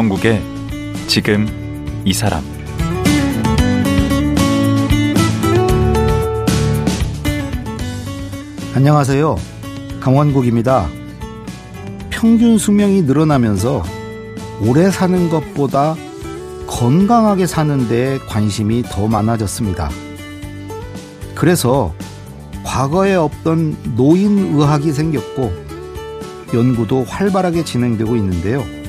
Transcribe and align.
강원국의 0.00 0.42
지금 1.08 1.46
이 2.06 2.14
사람 2.14 2.42
안녕하세요. 8.74 9.36
강원국입니다. 10.00 10.88
평균 12.08 12.56
수명이 12.56 13.02
늘어나면서 13.02 13.82
오래 14.62 14.90
사는 14.90 15.28
것보다 15.28 15.96
건강하게 16.66 17.46
사는 17.46 17.86
데 17.86 18.18
관심이 18.26 18.82
더 18.84 19.06
많아졌습니다. 19.06 19.90
그래서 21.34 21.92
과거에 22.62 23.16
없던 23.16 23.76
노인의학이 23.96 24.92
생겼고 24.92 25.52
연구도 26.54 27.04
활발하게 27.04 27.64
진행되고 27.64 28.16
있는데요. 28.16 28.79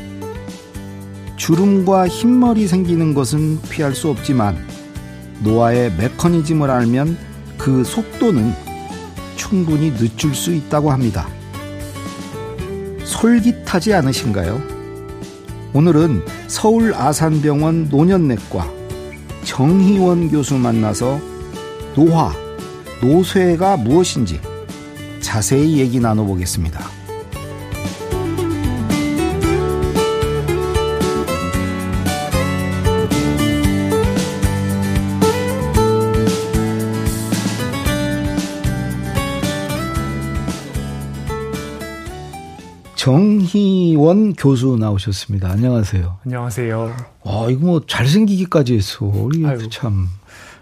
주름과 1.41 2.07
흰머리 2.07 2.67
생기는 2.67 3.15
것은 3.15 3.59
피할 3.63 3.95
수 3.95 4.09
없지만 4.09 4.63
노화의 5.39 5.91
메커니즘을 5.97 6.69
알면 6.69 7.17
그 7.57 7.83
속도는 7.83 8.53
충분히 9.37 9.91
늦출 9.91 10.35
수 10.35 10.53
있다고 10.53 10.91
합니다. 10.91 11.27
솔깃하지 13.03 13.91
않으신가요? 13.91 14.61
오늘은 15.73 16.23
서울 16.45 16.93
아산병원 16.93 17.89
노년내과 17.89 18.71
정희원 19.43 20.29
교수 20.29 20.59
만나서 20.59 21.19
노화, 21.95 22.31
노쇠가 23.01 23.77
무엇인지 23.77 24.39
자세히 25.21 25.79
얘기 25.79 25.99
나눠보겠습니다. 25.99 27.00
정희원 43.01 44.33
교수 44.33 44.77
나오셨습니다. 44.79 45.49
안녕하세요. 45.49 46.19
안녕하세요. 46.23 46.95
아, 47.23 47.47
이거 47.49 47.65
뭐 47.65 47.81
잘생기기까지 47.87 48.75
했어. 48.75 49.11
아유, 49.43 49.69
참. 49.71 50.07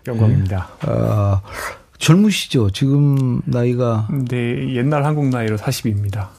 영광입니다. 0.07 0.69
네. 0.79 0.87
아, 0.89 1.41
젊으시죠? 1.97 2.69
지금 2.69 3.41
나이가. 3.43 4.07
네, 4.29 4.73
옛날 4.73 5.03
한국 5.03 5.27
나이로 5.27 5.57
40입니다. 5.57 6.29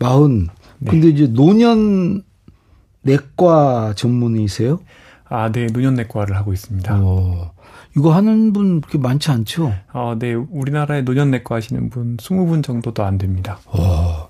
마흔. 0.00 0.48
네. 0.78 0.90
근데 0.90 1.08
이제 1.08 1.26
노년 1.26 2.22
내과 3.02 3.92
전문의세요? 3.94 4.80
아, 5.28 5.52
네, 5.52 5.66
노년 5.66 5.96
내과를 5.96 6.34
하고 6.34 6.54
있습니다. 6.54 6.98
오. 6.98 7.50
이거 7.94 8.14
하는 8.14 8.54
분 8.54 8.80
그렇게 8.80 8.96
많지 8.96 9.30
않죠? 9.30 9.74
어, 9.92 10.16
네, 10.18 10.32
우리나라에 10.32 11.02
노년 11.02 11.30
내과 11.30 11.56
하시는 11.56 11.90
분 11.90 12.16
20분 12.16 12.62
정도도 12.62 13.04
안 13.04 13.18
됩니다. 13.18 13.58
와. 13.66 14.25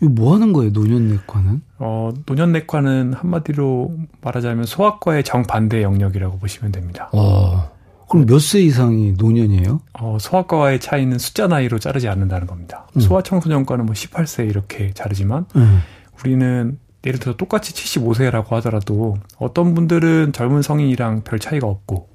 이거 0.00 0.10
뭐 0.10 0.34
하는 0.34 0.52
거예요, 0.52 0.70
노년내과는? 0.72 1.62
어, 1.78 2.12
노년내과는 2.26 3.14
한마디로 3.14 3.96
말하자면 4.20 4.64
소아과의 4.64 5.24
정반대 5.24 5.82
영역이라고 5.82 6.38
보시면 6.38 6.72
됩니다. 6.72 7.10
어. 7.12 7.70
그럼 8.08 8.24
몇 8.26 8.38
세 8.40 8.60
이상이 8.60 9.12
노년이에요? 9.18 9.80
어, 10.00 10.16
소아과와의 10.20 10.80
차이는 10.80 11.18
숫자 11.18 11.46
나이로 11.46 11.78
자르지 11.78 12.08
않는다는 12.08 12.46
겁니다. 12.46 12.86
음. 12.96 13.00
소아청소년과는 13.00 13.84
뭐 13.84 13.94
18세 13.94 14.48
이렇게 14.48 14.92
자르지만 14.94 15.44
음. 15.56 15.80
우리는 16.20 16.78
예를 17.04 17.20
들어 17.20 17.36
똑같이 17.36 17.74
75세라고 17.74 18.48
하더라도 18.56 19.18
어떤 19.38 19.74
분들은 19.74 20.32
젊은 20.32 20.62
성인이랑 20.62 21.22
별 21.22 21.38
차이가 21.38 21.66
없고 21.66 22.08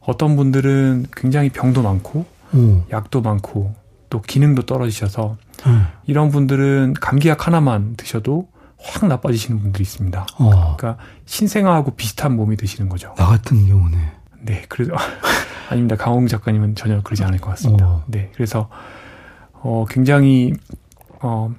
어떤 0.00 0.34
분들은 0.36 1.06
굉장히 1.16 1.50
병도 1.50 1.82
많고 1.82 2.24
음. 2.54 2.82
약도 2.90 3.20
많고 3.22 3.74
또 4.10 4.20
기능도 4.20 4.62
떨어지셔서 4.62 5.36
음. 5.66 5.86
이런 6.06 6.30
분들은 6.30 6.94
감기약 7.00 7.46
하나만 7.46 7.94
드셔도 7.96 8.48
확 8.78 9.06
나빠지시는 9.06 9.60
분들이 9.60 9.82
있습니다. 9.82 10.26
어. 10.38 10.76
그러니까 10.76 11.02
신생아하고 11.26 11.92
비슷한 11.92 12.36
몸이 12.36 12.56
드시는 12.56 12.88
거죠. 12.88 13.14
나 13.16 13.26
같은 13.26 13.66
경우네. 13.66 13.96
네, 14.42 14.62
그래서 14.68 14.92
아닙니다. 15.70 15.96
강홍 15.96 16.26
작가님은 16.26 16.74
전혀 16.74 17.00
그러지 17.00 17.22
않을 17.24 17.38
것 17.38 17.50
같습니다. 17.50 17.86
어. 17.86 18.04
네, 18.06 18.30
그래서 18.34 18.68
어 19.52 19.84
굉장히 19.88 20.52
어 21.20 21.54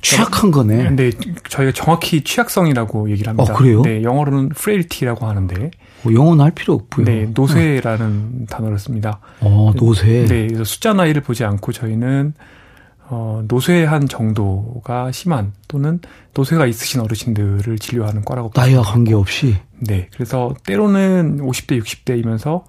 취약한 0.00 0.52
거네. 0.52 0.90
네, 0.90 1.10
저희가 1.48 1.72
정확히 1.72 2.22
취약성이라고 2.22 3.10
얘기를 3.10 3.28
합니다. 3.28 3.52
어, 3.52 3.56
그래요? 3.56 3.82
네, 3.82 4.02
영어로는 4.02 4.50
frailty라고 4.52 5.26
하는데 5.26 5.70
뭐 6.02 6.14
영어는 6.14 6.44
할 6.44 6.52
필요 6.52 6.74
없고요. 6.74 7.04
네, 7.04 7.28
노쇠라는 7.34 8.30
어. 8.42 8.46
단어를 8.48 8.78
씁니다. 8.78 9.18
어, 9.40 9.72
노쇠. 9.76 10.26
네, 10.26 10.46
그래서 10.46 10.62
숫자 10.64 10.92
나이를 10.92 11.22
보지 11.22 11.44
않고 11.44 11.72
저희는 11.72 12.34
어, 13.10 13.42
노쇠한 13.48 14.08
정도가 14.08 15.12
심한 15.12 15.52
또는 15.66 16.00
노쇠가 16.34 16.66
있으신 16.66 17.00
어르신들을 17.00 17.78
진료하는 17.78 18.24
과라고 18.24 18.50
나이와 18.54 18.82
관계없이. 18.82 19.56
네, 19.78 20.08
그래서 20.12 20.54
때로는 20.66 21.38
50대, 21.38 21.82
60대이면서 21.82 22.64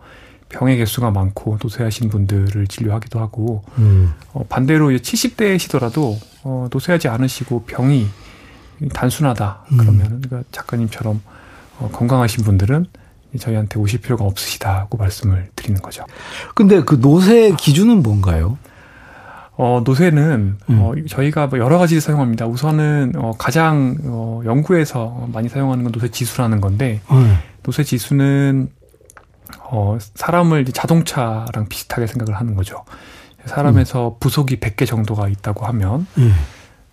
병의 0.47 0.77
개수가 0.77 1.11
많고 1.11 1.57
노쇠하신 1.61 2.09
분들을 2.09 2.67
진료하기도 2.67 3.19
하고 3.19 3.63
음. 3.77 4.13
어, 4.33 4.43
반대로 4.47 4.89
70대시더라도 4.89 6.17
어, 6.43 6.67
노쇠하지 6.71 7.07
않으시고 7.07 7.63
병이 7.65 8.07
단순하다 8.93 9.65
음. 9.73 9.77
그러면 9.77 10.21
그러니까 10.21 10.43
작가님처럼 10.51 11.21
어, 11.79 11.89
건강하신 11.91 12.43
분들은 12.43 12.85
저희한테 13.37 13.79
오실 13.79 14.01
필요가 14.01 14.25
없으시다고 14.25 14.97
말씀을 14.97 15.49
드리는 15.55 15.79
거죠. 15.81 16.03
근데 16.55 16.81
그 16.81 16.95
노쇠 16.95 17.55
기준은 17.57 18.01
뭔가요? 18.01 18.57
어, 19.61 19.81
노쇠는, 19.83 20.57
음. 20.69 20.79
어, 20.79 20.93
저희가 21.09 21.47
뭐 21.47 21.59
여러 21.59 21.77
가지를 21.77 21.99
사용합니다. 21.99 22.47
우선은, 22.47 23.11
어, 23.17 23.33
가장, 23.37 23.97
어, 24.05 24.41
연구에서 24.45 25.27
많이 25.33 25.49
사용하는 25.49 25.83
건 25.83 25.91
노쇠 25.91 26.11
지수라는 26.11 26.61
건데, 26.61 27.01
음. 27.11 27.37
노쇠 27.63 27.83
지수는, 27.83 28.69
어, 29.63 29.97
사람을 29.99 30.63
자동차랑 30.63 31.67
비슷하게 31.67 32.07
생각을 32.07 32.39
하는 32.39 32.55
거죠. 32.55 32.85
사람에서 33.43 34.07
음. 34.07 34.13
부속이 34.21 34.61
100개 34.61 34.87
정도가 34.87 35.27
있다고 35.27 35.65
하면, 35.65 36.07
음. 36.17 36.33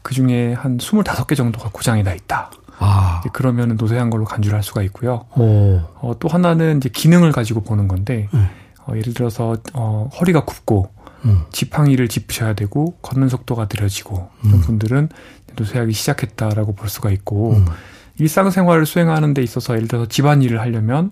그 0.03 0.15
중에 0.15 0.53
한 0.53 0.77
25개 0.77 1.37
정도가 1.37 1.71
고장이 1.73 2.03
나 2.03 2.15
있다. 2.15 2.51
아. 2.81 3.23
그러면 3.33 3.77
노쇠한 3.77 4.11
걸로 4.11 4.25
간주를 4.25 4.57
할 4.57 4.65
수가 4.65 4.83
있고요. 4.83 5.27
어, 5.31 6.17
또 6.19 6.27
하나는 6.27 6.79
이제 6.79 6.89
기능을 6.89 7.31
가지고 7.31 7.61
보는 7.61 7.87
건데, 7.87 8.29
음. 8.35 8.49
어, 8.89 8.97
예를 8.97 9.15
들어서, 9.15 9.57
어, 9.73 10.11
허리가 10.19 10.45
굽고, 10.45 10.96
음. 11.27 11.43
지팡이를 11.51 12.09
짚으셔야 12.09 12.55
되고 12.55 12.97
걷는 13.03 13.29
속도가 13.29 13.69
느려지고 13.73 14.29
이런 14.45 14.55
음. 14.55 14.61
분들은 14.61 15.09
노쇠하기 15.57 15.93
시작했다라고 15.93 16.75
볼 16.75 16.89
수가 16.89 17.11
있고 17.11 17.55
음. 17.55 17.67
일상생활을 18.19 18.87
수행하는 18.87 19.35
데 19.35 19.43
있어서 19.43 19.75
예를 19.75 19.89
들어서 19.89 20.07
집안일을 20.07 20.61
하려면 20.61 21.11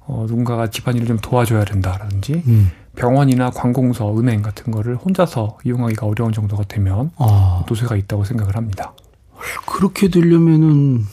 어, 0.00 0.24
누군가가 0.28 0.70
집안일을 0.70 1.06
좀 1.06 1.18
도와줘야 1.18 1.64
된다라든지 1.64 2.42
음. 2.46 2.70
병원이나 2.96 3.50
관공서, 3.50 4.18
은행 4.18 4.40
같은 4.40 4.72
거를 4.72 4.96
혼자서 4.96 5.58
이용하기가 5.64 6.06
어려운 6.06 6.32
정도가 6.32 6.64
되면 6.64 7.10
아. 7.16 7.64
노쇠가 7.68 7.96
있다고 7.96 8.24
생각을 8.24 8.56
합니다. 8.56 8.94
그렇게 9.66 10.08
되려면은 10.08 11.04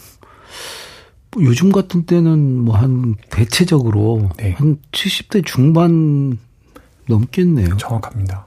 뭐 1.32 1.44
요즘 1.44 1.72
같은 1.72 2.06
때는 2.06 2.60
뭐 2.60 2.78
한 2.78 3.16
대체적으로 3.30 4.30
네. 4.38 4.54
한 4.54 4.78
70대 4.92 5.46
중반 5.46 6.38
넘겠네요. 7.08 7.78
정확합니다. 7.78 8.46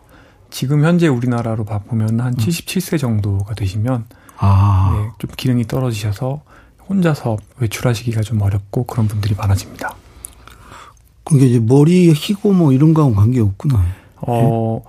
지금 0.51 0.85
현재 0.85 1.09
우리나라로 1.09 1.65
보면 1.65 2.21
한 2.21 2.35
77세 2.35 2.95
음. 2.95 2.99
정도가 2.99 3.55
되시면 3.55 4.05
아. 4.39 4.97
네, 4.97 5.11
좀 5.19 5.31
기능이 5.37 5.67
떨어지셔서 5.67 6.43
혼자서 6.89 7.37
외출하시기가 7.59 8.23
좀 8.23 8.41
어렵고 8.43 8.85
그런 8.85 9.09
분들이 9.09 9.35
많아집니다. 9.35 9.97
그게 11.25 11.47
이제 11.47 11.59
머리 11.59 12.13
희고 12.13 12.53
뭐 12.53 12.73
이런 12.73 12.95
거하고 12.95 13.15
관계 13.15 13.41
없구나. 13.41 13.85
어, 14.19 14.83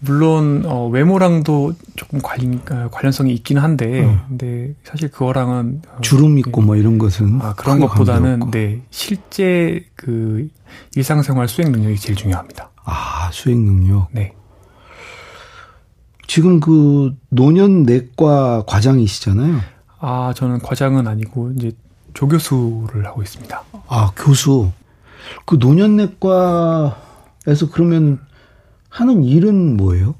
물론 0.00 0.64
어, 0.64 0.88
외모랑도 0.88 1.74
조금 1.96 2.20
관련 2.22 2.62
어, 2.70 2.88
관련성이 2.90 3.34
있긴 3.34 3.58
한데, 3.58 4.04
어. 4.04 4.24
근데 4.28 4.74
사실 4.82 5.10
그거랑은 5.10 5.82
어, 5.88 6.00
주름 6.00 6.38
있고 6.38 6.62
뭐 6.62 6.76
이런 6.76 6.96
것은 6.96 7.40
아, 7.42 7.54
그런 7.54 7.80
것보다는 7.80 8.50
네 8.50 8.80
실제 8.90 9.84
그 9.94 10.48
일상생활 10.96 11.48
수행 11.48 11.70
능력이 11.72 11.96
제일 11.96 12.16
중요합니다. 12.16 12.70
아, 12.90 13.30
수행 13.32 13.64
능력. 13.66 14.08
네. 14.12 14.32
지금 16.26 16.60
그 16.60 17.14
노년 17.28 17.82
내과 17.82 18.64
과장이시잖아요. 18.66 19.60
아, 20.00 20.32
저는 20.34 20.60
과장은 20.60 21.06
아니고 21.06 21.52
이제 21.56 21.72
조교수를 22.14 23.06
하고 23.06 23.22
있습니다. 23.22 23.62
아, 23.88 24.12
교수. 24.16 24.70
그 25.44 25.58
노년 25.58 25.96
내과에서 25.96 27.70
그러면 27.72 28.20
하는 28.88 29.22
일은 29.22 29.76
뭐예요? 29.76 30.14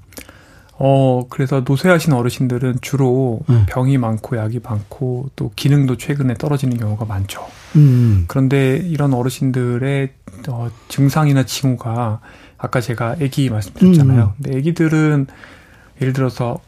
어, 0.81 1.27
그래서 1.29 1.63
노쇠하신 1.67 2.13
어르신들은 2.13 2.79
주로 2.81 3.41
네. 3.49 3.67
병이 3.67 3.99
많고 3.99 4.37
약이 4.37 4.61
많고 4.63 5.31
또 5.35 5.51
기능도 5.57 5.97
최근에 5.97 6.35
떨어지는 6.35 6.77
경우가 6.77 7.05
많죠. 7.05 7.45
음. 7.77 8.27
그런데 8.29 8.77
이런 8.77 9.13
어르신들의 9.13 10.13
어, 10.49 10.71
증상이나 10.89 11.45
징후가 11.45 12.21
아까 12.59 12.81
제가 12.81 13.17
아기 13.23 13.49
말씀드렸잖아요. 13.49 14.35
음. 14.37 14.43
근데 14.43 14.59
아기들은 14.59 15.27
예를 16.01 16.13
들어서 16.13 16.59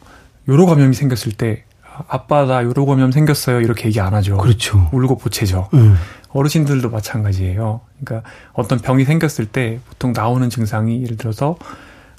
요로 0.48 0.66
감염이 0.66 0.94
생겼을 0.94 1.32
때 1.32 1.64
아빠 2.08 2.46
나 2.46 2.62
요로 2.64 2.86
감염 2.86 3.12
생겼어요 3.12 3.60
이렇게 3.60 3.88
얘기 3.88 4.00
안 4.00 4.14
하죠. 4.14 4.38
그렇죠. 4.38 4.88
울고 4.92 5.18
보채죠. 5.18 5.68
음. 5.74 5.96
어르신들도 6.30 6.90
마찬가지예요. 6.90 7.80
그러니까 8.02 8.30
어떤 8.52 8.78
병이 8.78 9.04
생겼을 9.04 9.46
때 9.46 9.80
보통 9.88 10.12
나오는 10.12 10.48
증상이 10.48 11.02
예를 11.02 11.16
들어서 11.16 11.56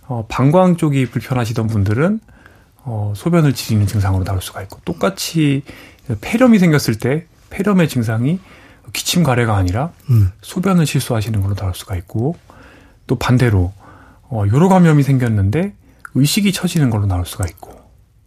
어, 0.08 0.26
방광 0.28 0.76
쪽이 0.76 1.10
불편하시던 1.10 1.68
분들은 1.68 2.20
어, 2.84 3.14
소변을 3.16 3.54
지리는 3.54 3.88
증상으로 3.88 4.26
나올 4.26 4.42
수가 4.42 4.62
있고 4.64 4.80
똑같이 4.84 5.64
폐렴이 6.20 6.60
생겼을 6.60 6.96
때 7.00 7.26
폐렴의 7.50 7.88
증상이 7.88 8.40
기침 8.92 9.24
가래가 9.24 9.56
아니라 9.56 9.92
음. 10.10 10.32
소변을 10.42 10.86
실수하시는 10.86 11.40
걸로 11.42 11.56
나올 11.56 11.74
수가 11.74 11.96
있고 11.96 12.36
또 13.12 13.16
반대로 13.18 13.74
어, 14.30 14.46
요로 14.50 14.70
감염이 14.70 15.04
생겼는데 15.04 15.74
의식이 16.16 16.54
처지는 16.54 16.90
걸로 16.90 17.06
나올 17.06 17.26
수가 17.26 17.46
있고. 17.46 17.72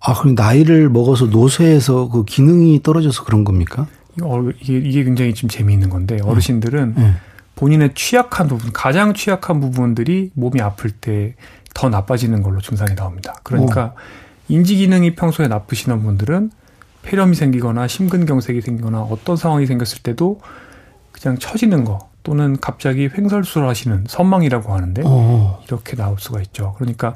아, 0.01 0.13
그럼 0.15 0.35
나이를 0.35 0.91
먹어서 0.91 1.27
노쇠해서 1.27 2.11
그 2.11 2.27
기능이 2.27 2.83
떨어져서 2.83 3.25
그런 3.25 3.45
겁니까? 3.45 3.87
어, 4.23 4.43
이게, 4.61 4.77
이게 4.77 5.05
굉장히 5.05 5.33
좀 5.33 5.49
재미있는 5.49 5.89
건데 5.89 6.19
어르신들은 6.23 6.95
네. 6.97 7.15
본인의 7.57 7.93
취약한 7.95 8.49
부분, 8.49 8.73
가장 8.73 9.15
취약한 9.15 9.61
부분들이 9.61 10.31
몸이 10.35 10.61
아플 10.61 10.91
때 10.91 11.35
더 11.75 11.89
나빠지는 11.89 12.43
걸로 12.43 12.61
증상이 12.61 12.95
나옵니다. 12.95 13.35
그러니까 13.43 13.95
오. 13.97 13.99
인지 14.49 14.77
기능이 14.77 15.15
평소에 15.17 15.49
나쁘시는 15.49 16.03
분들은 16.03 16.51
폐렴이 17.03 17.35
생기거나 17.35 17.89
심근경색이 17.89 18.63
생기거나 18.63 19.03
어떤 19.03 19.37
상황이 19.37 19.67
생겼을 19.67 20.03
때도 20.03 20.41
그냥 21.13 21.37
처지는 21.39 21.85
거 21.85 22.09
또는 22.25 22.59
갑자기 22.61 23.09
횡설수설 23.17 23.69
하시는 23.69 24.05
선망이라고 24.09 24.75
하는데 24.75 25.03
오. 25.03 25.59
이렇게 25.67 25.95
나올 25.95 26.17
수가 26.19 26.41
있죠. 26.41 26.75
그러니까 26.79 27.15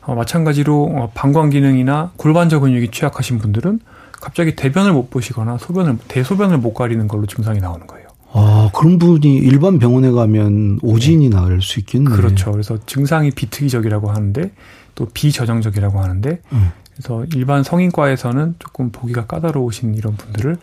어, 0.00 0.14
마찬가지로 0.14 0.84
어, 0.94 1.10
방광 1.12 1.50
기능이나 1.50 2.12
골반저 2.16 2.60
근육이 2.60 2.90
취약하신 2.90 3.38
분들은 3.38 3.80
갑자기 4.12 4.56
대변을 4.56 4.92
못 4.92 5.10
보시거나 5.10 5.58
소변을 5.58 5.98
대소변을 6.08 6.58
못 6.58 6.72
가리는 6.72 7.06
걸로 7.08 7.26
증상이 7.26 7.60
나오는 7.60 7.86
거예요. 7.86 8.06
아, 8.32 8.70
그런 8.74 8.98
분이 8.98 9.36
일반 9.36 9.78
병원에 9.78 10.10
가면 10.10 10.80
오진이 10.82 11.28
네. 11.28 11.36
나을 11.36 11.60
수 11.60 11.78
있겠네요. 11.80 12.16
그렇죠. 12.16 12.52
그래서 12.52 12.78
증상이 12.86 13.32
비특이적이라고 13.32 14.10
하는데 14.10 14.50
또 14.94 15.06
비저정적이라고 15.12 16.00
하는데 16.00 16.40
음. 16.52 16.70
그래서 16.92 17.24
일반 17.34 17.62
성인과에서는 17.62 18.56
조금 18.58 18.90
보기가 18.90 19.26
까다로우신 19.26 19.94
이런 19.94 20.16
분들을 20.16 20.56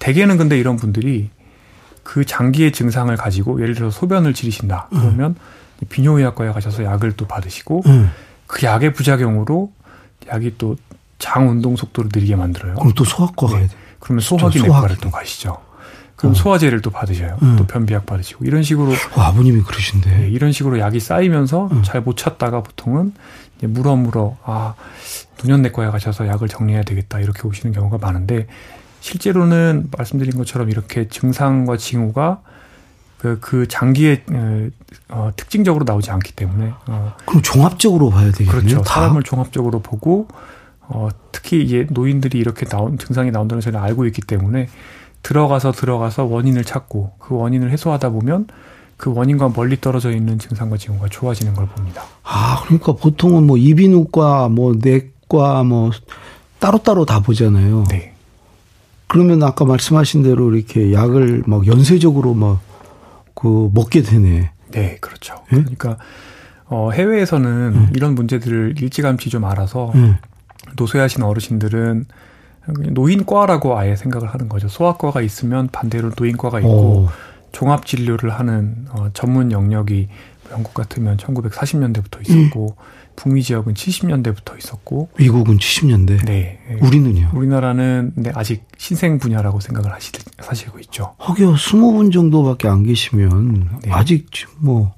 대개는 0.00 0.36
근데 0.36 0.58
이런 0.58 0.76
분들이 0.76 1.30
그 2.08 2.24
장기의 2.24 2.72
증상을 2.72 3.14
가지고 3.16 3.60
예를 3.60 3.74
들어서 3.74 3.98
소변을 3.98 4.32
지르신다. 4.32 4.88
음. 4.92 4.98
그러면 5.00 5.30
음. 5.82 5.86
비뇨의학과에 5.88 6.52
가셔서 6.52 6.84
약을 6.84 7.12
또 7.12 7.26
받으시고 7.26 7.82
음. 7.86 8.10
그 8.46 8.64
약의 8.64 8.94
부작용으로 8.94 9.70
약이 10.30 10.56
또 10.56 10.76
장 11.18 11.48
운동 11.48 11.76
속도를 11.76 12.10
느리게 12.14 12.36
만들어요. 12.36 12.76
그럼 12.76 12.92
또 12.94 13.04
소아과 13.04 13.48
가야 13.48 13.66
돼. 13.66 13.74
그러면 13.98 14.20
소화기 14.20 14.62
내과를 14.62 14.96
또 14.98 15.10
가시죠. 15.10 15.58
그럼 16.16 16.32
어. 16.32 16.34
소화제를 16.34 16.80
또 16.80 16.90
받으셔요. 16.90 17.38
음. 17.42 17.56
또 17.56 17.66
변비약 17.66 18.06
받으시고 18.06 18.44
이런 18.44 18.62
식으로 18.62 18.92
어, 19.16 19.20
아버님이 19.20 19.62
그러신데 19.62 20.10
네, 20.16 20.28
이런 20.28 20.52
식으로 20.52 20.78
약이 20.78 21.00
쌓이면서 21.00 21.68
음. 21.70 21.82
잘못 21.84 22.16
찾다가 22.16 22.62
보통은 22.62 23.12
이제 23.56 23.66
물어 23.66 23.96
물어 23.96 24.36
아 24.44 24.74
노년내과에 25.42 25.88
가셔서 25.90 26.26
약을 26.26 26.48
정리해야 26.48 26.82
되겠다 26.82 27.20
이렇게 27.20 27.46
오시는 27.46 27.72
경우가 27.72 27.98
많은데 27.98 28.46
실제로는 29.00 29.88
말씀드린 29.96 30.36
것처럼 30.36 30.70
이렇게 30.70 31.08
증상과 31.08 31.76
징후가 31.76 32.42
그, 33.18 33.38
그 33.40 33.66
장기에 33.66 34.24
어, 35.08 35.30
특징적으로 35.36 35.84
나오지 35.84 36.10
않기 36.10 36.32
때문에 36.32 36.72
어, 36.86 37.14
그럼 37.26 37.42
종합적으로 37.42 38.10
봐야 38.10 38.30
되겠네요. 38.30 38.50
그렇죠. 38.50 38.82
다? 38.82 39.00
사람을 39.00 39.22
종합적으로 39.22 39.80
보고 39.80 40.28
어, 40.80 41.08
특히 41.32 41.62
이제 41.62 41.86
노인들이 41.90 42.38
이렇게 42.38 42.64
나온 42.66 42.96
증상이 42.98 43.30
나온다는 43.30 43.60
저는 43.60 43.80
알고 43.80 44.06
있기 44.06 44.22
때문에 44.22 44.68
들어가서 45.22 45.72
들어가서 45.72 46.24
원인을 46.24 46.64
찾고 46.64 47.14
그 47.18 47.34
원인을 47.34 47.70
해소하다 47.72 48.10
보면 48.10 48.46
그 48.96 49.12
원인과 49.14 49.52
멀리 49.54 49.80
떨어져 49.80 50.10
있는 50.10 50.38
증상과 50.38 50.76
징후가 50.76 51.08
좋아지는 51.08 51.54
걸 51.54 51.66
봅니다. 51.66 52.02
아, 52.24 52.62
그러니까 52.64 52.92
보통은 52.92 53.46
뭐 53.46 53.56
이비인후과, 53.56 54.48
뭐 54.48 54.74
내과, 54.76 55.62
뭐 55.62 55.90
따로따로 56.58 57.04
다 57.04 57.20
보잖아요. 57.20 57.84
네. 57.90 58.14
그러면 59.08 59.42
아까 59.42 59.64
말씀하신 59.64 60.22
대로 60.22 60.54
이렇게 60.54 60.92
약을 60.92 61.42
막 61.46 61.66
연쇄적으로 61.66 62.34
막 62.34 62.68
그 63.38 63.70
먹게 63.72 64.02
되네. 64.02 64.50
네, 64.72 64.96
그렇죠. 65.00 65.36
네? 65.52 65.60
그러니까 65.60 65.96
어 66.66 66.90
해외에서는 66.90 67.48
음. 67.48 67.92
이런 67.94 68.16
문제들을 68.16 68.74
일찌감치 68.80 69.30
좀 69.30 69.44
알아서 69.44 69.92
음. 69.94 70.16
노쇠하신 70.74 71.22
어르신들은 71.22 72.06
노인과라고 72.90 73.78
아예 73.78 73.94
생각을 73.94 74.28
하는 74.28 74.48
거죠. 74.48 74.66
소아과가 74.66 75.22
있으면 75.22 75.68
반대로 75.70 76.10
노인과가 76.18 76.58
있고 76.58 76.70
오. 76.70 77.08
종합 77.52 77.86
진료를 77.86 78.30
하는 78.30 78.86
어, 78.90 79.08
전문 79.14 79.52
영역이 79.52 80.08
영국 80.50 80.74
같으면 80.74 81.16
1940년대부터 81.16 82.28
있었고 82.28 82.76
음. 82.76 82.84
북미 83.18 83.42
지역은 83.42 83.74
70년대부터 83.74 84.56
있었고 84.56 85.08
미국은 85.18 85.58
70년대. 85.58 86.24
네. 86.24 86.60
우리는요? 86.80 87.32
우리나라는 87.34 88.12
네, 88.14 88.30
아직 88.32 88.64
신생 88.76 89.18
분야라고 89.18 89.58
생각을 89.58 89.92
하시, 89.92 90.12
사시고 90.40 90.78
있죠. 90.78 91.16
하기야 91.18 91.48
20분 91.48 92.12
정도밖에 92.12 92.68
안 92.68 92.84
계시면 92.84 93.80
네. 93.82 93.90
아직 93.90 94.28
뭐 94.58 94.94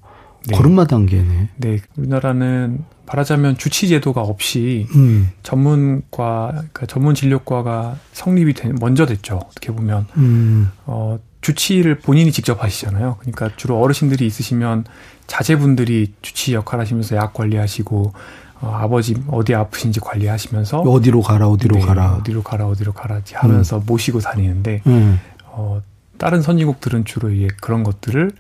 네. 0.46 0.54
걸음마 0.54 0.86
단계네. 0.86 1.48
네. 1.56 1.78
우리나라는 1.96 2.84
말하자면 3.06 3.56
주치 3.56 3.88
제도가 3.88 4.20
없이 4.20 4.86
음. 4.94 5.30
전문과 5.42 6.50
그러니까 6.52 6.86
전문 6.86 7.14
진료과가 7.14 7.96
성립이 8.12 8.52
된, 8.52 8.76
먼저 8.78 9.06
됐죠. 9.06 9.40
어떻게 9.48 9.72
보면 9.72 10.06
음. 10.18 10.70
어 10.84 11.18
주치를 11.40 12.00
본인이 12.00 12.32
직접 12.32 12.62
하시잖아요. 12.62 13.16
그러니까 13.20 13.50
주로 13.56 13.80
어르신들이 13.80 14.26
있으시면 14.26 14.84
자제분들이 15.26 16.12
주치 16.22 16.54
역할 16.54 16.80
하시면서 16.80 17.16
약 17.16 17.32
관리하시고 17.32 18.12
어, 18.60 18.68
아버지 18.68 19.16
어디 19.28 19.54
아프신지 19.54 20.00
관리하시면서 20.00 20.80
어디로 20.80 21.22
가라 21.22 21.48
어디로 21.48 21.76
네, 21.76 21.82
가라 21.82 22.14
어디로 22.16 22.42
가라 22.42 22.66
어디로 22.66 22.92
가라 22.92 23.22
하면서 23.32 23.78
음. 23.78 23.82
모시고 23.86 24.20
다니는데 24.20 24.82
음. 24.86 25.18
어, 25.46 25.80
다른 26.18 26.42
선진국들은 26.42 27.06
주로 27.06 27.30
이제 27.30 27.48
그런 27.60 27.84
것들을 27.84 28.32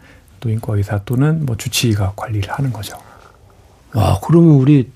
노인과 0.44 0.76
의사 0.76 1.02
또는 1.04 1.46
뭐 1.46 1.56
주치의가 1.56 2.12
관리를 2.16 2.50
하는 2.50 2.72
거죠. 2.72 2.98
와 3.94 4.20
그러면 4.22 4.52
우리 4.52 4.90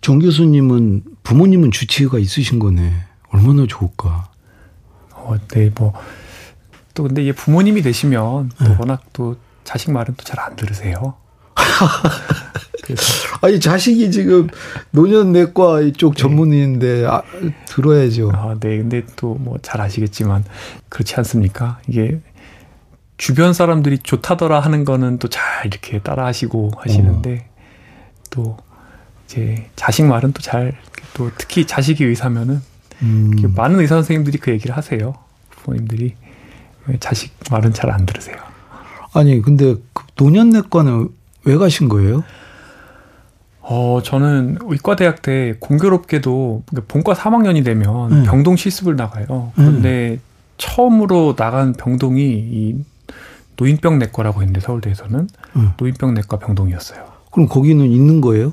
정 0.00 0.18
교수님은 0.18 1.04
부모님은 1.22 1.70
주치의가 1.70 2.18
있으신 2.18 2.58
거네. 2.58 2.92
얼마나 3.30 3.66
좋을까. 3.66 4.28
어, 5.12 5.36
네, 5.48 5.70
뭐 5.74 5.94
또 6.94 7.04
근데 7.04 7.22
이게 7.22 7.32
부모님이 7.32 7.82
되시면 7.82 8.50
또 8.58 8.64
네. 8.64 8.76
워낙 8.78 9.02
또 9.12 9.36
자식 9.64 9.90
말은 9.92 10.14
또 10.16 10.24
잘 10.24 10.40
안 10.40 10.56
들으세요. 10.56 11.14
아니 13.42 13.60
자식이 13.60 14.10
지금 14.10 14.48
노년내과 14.90 15.82
이쪽 15.82 16.14
네. 16.16 16.22
전문의인데 16.22 17.06
아, 17.06 17.22
들어야죠. 17.66 18.32
아, 18.34 18.56
네. 18.58 18.78
근데 18.78 19.04
또 19.16 19.34
뭐 19.38 19.58
잘 19.62 19.80
아시겠지만 19.80 20.44
그렇지 20.88 21.14
않습니까? 21.16 21.80
이게 21.88 22.20
주변 23.16 23.52
사람들이 23.52 23.98
좋다더라 23.98 24.60
하는 24.60 24.84
거는 24.84 25.18
또 25.18 25.28
잘 25.28 25.66
이렇게 25.66 26.00
따라하시고 26.00 26.72
하시는데 26.76 27.46
어. 27.48 27.60
또 28.30 28.56
이제 29.26 29.68
자식 29.76 30.04
말은 30.06 30.32
또 30.32 30.40
잘또 30.42 31.30
특히 31.38 31.66
자식이 31.66 32.02
의사면은 32.04 32.60
음. 33.02 33.32
많은 33.56 33.78
의사 33.80 33.94
선생님들이 33.96 34.38
그 34.38 34.50
얘기를 34.50 34.76
하세요. 34.76 35.14
부모님들이 35.50 36.14
자식 36.98 37.32
말은 37.50 37.72
잘 37.72 37.90
안 37.90 38.06
들으세요. 38.06 38.36
아니 39.12 39.40
근데 39.42 39.74
그 39.92 40.04
노년내과는 40.18 41.08
왜 41.44 41.56
가신 41.56 41.88
거예요? 41.88 42.22
어 43.62 44.00
저는 44.02 44.58
의과대학 44.62 45.22
때 45.22 45.54
공교롭게도 45.60 46.62
그러니까 46.68 46.92
본과 46.92 47.14
3학년이 47.14 47.64
되면 47.64 48.12
음. 48.12 48.22
병동 48.24 48.56
실습을 48.56 48.96
나가요. 48.96 49.52
그런데 49.54 50.12
음. 50.12 50.20
처음으로 50.58 51.36
나간 51.36 51.72
병동이 51.72 52.22
이 52.22 52.76
노인병 53.56 53.98
내과라고 53.98 54.40
했는데 54.40 54.60
서울대에서는 54.60 55.28
음. 55.56 55.70
노인병 55.76 56.14
내과 56.14 56.38
병동이었어요. 56.38 57.04
그럼 57.30 57.48
거기는 57.48 57.84
있는 57.90 58.20
거예요? 58.20 58.52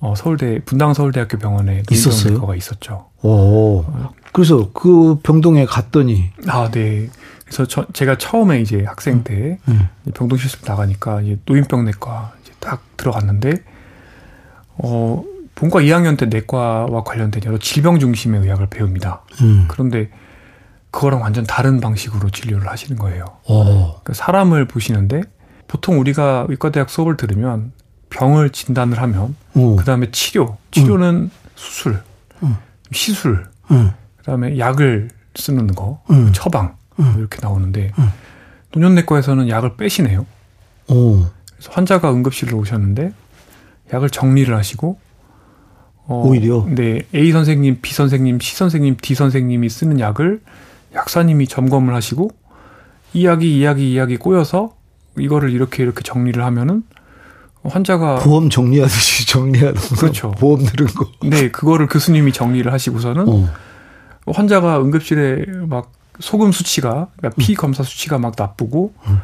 어 0.00 0.14
서울대 0.16 0.60
분당 0.64 0.94
서울대학교 0.94 1.38
병원에 1.38 1.82
노인병 1.88 2.32
내과가 2.34 2.56
있었죠. 2.56 3.06
오. 3.22 3.84
그래서 4.32 4.70
그 4.72 5.18
병동에 5.22 5.64
갔더니 5.66 6.30
아 6.48 6.70
네. 6.70 7.08
그래서 7.50 7.66
저, 7.66 7.84
제가 7.92 8.16
처음에 8.16 8.60
이제 8.60 8.84
학생 8.84 9.24
때 9.24 9.58
음. 9.66 9.88
음. 10.06 10.12
병동 10.14 10.38
실습 10.38 10.60
나가니까 10.64 11.20
이제 11.20 11.36
노인병내과 11.44 12.34
이제 12.42 12.52
딱 12.60 12.80
들어갔는데 12.96 13.64
어 14.76 15.24
본과 15.56 15.80
2학년 15.80 16.16
때 16.16 16.26
내과와 16.26 17.02
관련된 17.02 17.42
여러 17.44 17.58
질병 17.58 17.98
중심의 17.98 18.42
의학을 18.42 18.68
배웁니다. 18.68 19.22
음. 19.42 19.66
그런데 19.68 20.10
그거랑 20.92 21.22
완전 21.22 21.44
다른 21.44 21.80
방식으로 21.80 22.30
진료를 22.30 22.68
하시는 22.68 22.96
거예요. 22.96 23.24
그러니까 23.44 24.14
사람을 24.14 24.66
보시는데 24.66 25.22
보통 25.66 25.98
우리가 25.98 26.46
의과대학 26.48 26.88
수업을 26.88 27.16
들으면 27.16 27.72
병을 28.10 28.50
진단을 28.50 29.00
하면 29.02 29.36
그 29.52 29.84
다음에 29.84 30.10
치료, 30.10 30.56
치료는 30.70 31.14
음. 31.14 31.30
수술, 31.54 32.02
음. 32.42 32.56
시술, 32.92 33.46
음. 33.70 33.92
그 34.16 34.24
다음에 34.24 34.58
약을 34.58 35.10
쓰는 35.36 35.68
거, 35.68 36.02
처방 36.32 36.79
뭐 37.02 37.14
이렇게 37.18 37.38
나오는데 37.42 37.92
노년내과에서는 38.72 39.48
약을 39.48 39.76
빼시네요. 39.76 40.26
오. 40.88 41.24
그래서 41.54 41.72
환자가 41.72 42.12
응급실로 42.12 42.58
오셨는데 42.58 43.12
약을 43.92 44.10
정리를 44.10 44.54
하시고 44.56 44.98
어, 46.06 46.24
오히려 46.26 46.66
네 46.68 47.02
A 47.14 47.30
선생님, 47.32 47.78
B 47.82 47.92
선생님, 47.92 48.40
C 48.40 48.56
선생님, 48.56 48.96
D 49.00 49.14
선생님이 49.14 49.68
쓰는 49.68 50.00
약을 50.00 50.40
약사님이 50.94 51.46
점검을 51.46 51.94
하시고 51.94 52.30
이 53.12 53.26
약이 53.26 53.58
이 53.58 53.64
약이 53.64 53.92
이 53.92 53.98
약이 53.98 54.16
꼬여서 54.16 54.74
이거를 55.18 55.50
이렇게 55.50 55.82
이렇게 55.82 56.02
정리를 56.02 56.42
하면은 56.44 56.82
환자가 57.62 58.16
보험 58.16 58.48
정리하듯이 58.48 59.26
정리하는 59.28 59.74
거 59.74 59.96
그렇죠. 59.96 60.30
보험 60.32 60.64
들은 60.64 60.86
거. 60.86 61.06
네, 61.28 61.50
그거를 61.50 61.86
교수님이 61.86 62.32
정리를 62.32 62.72
하시고서는 62.72 63.28
어. 63.28 63.48
환자가 64.26 64.80
응급실에 64.80 65.46
막 65.68 65.92
소금 66.18 66.52
수치가 66.52 67.08
그러니까 67.16 67.40
피 67.40 67.54
검사 67.54 67.82
수치가 67.82 68.18
막 68.18 68.34
나쁘고 68.36 68.92
음. 69.06 69.20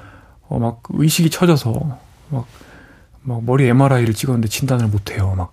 어, 0.48 0.58
막 0.58 0.82
의식이 0.90 1.30
처져서 1.30 1.98
막, 2.30 2.46
막 3.22 3.44
머리 3.44 3.66
MRI를 3.66 4.14
찍었는데 4.14 4.48
진단을 4.48 4.86
못 4.88 5.10
해요. 5.10 5.34
막 5.36 5.52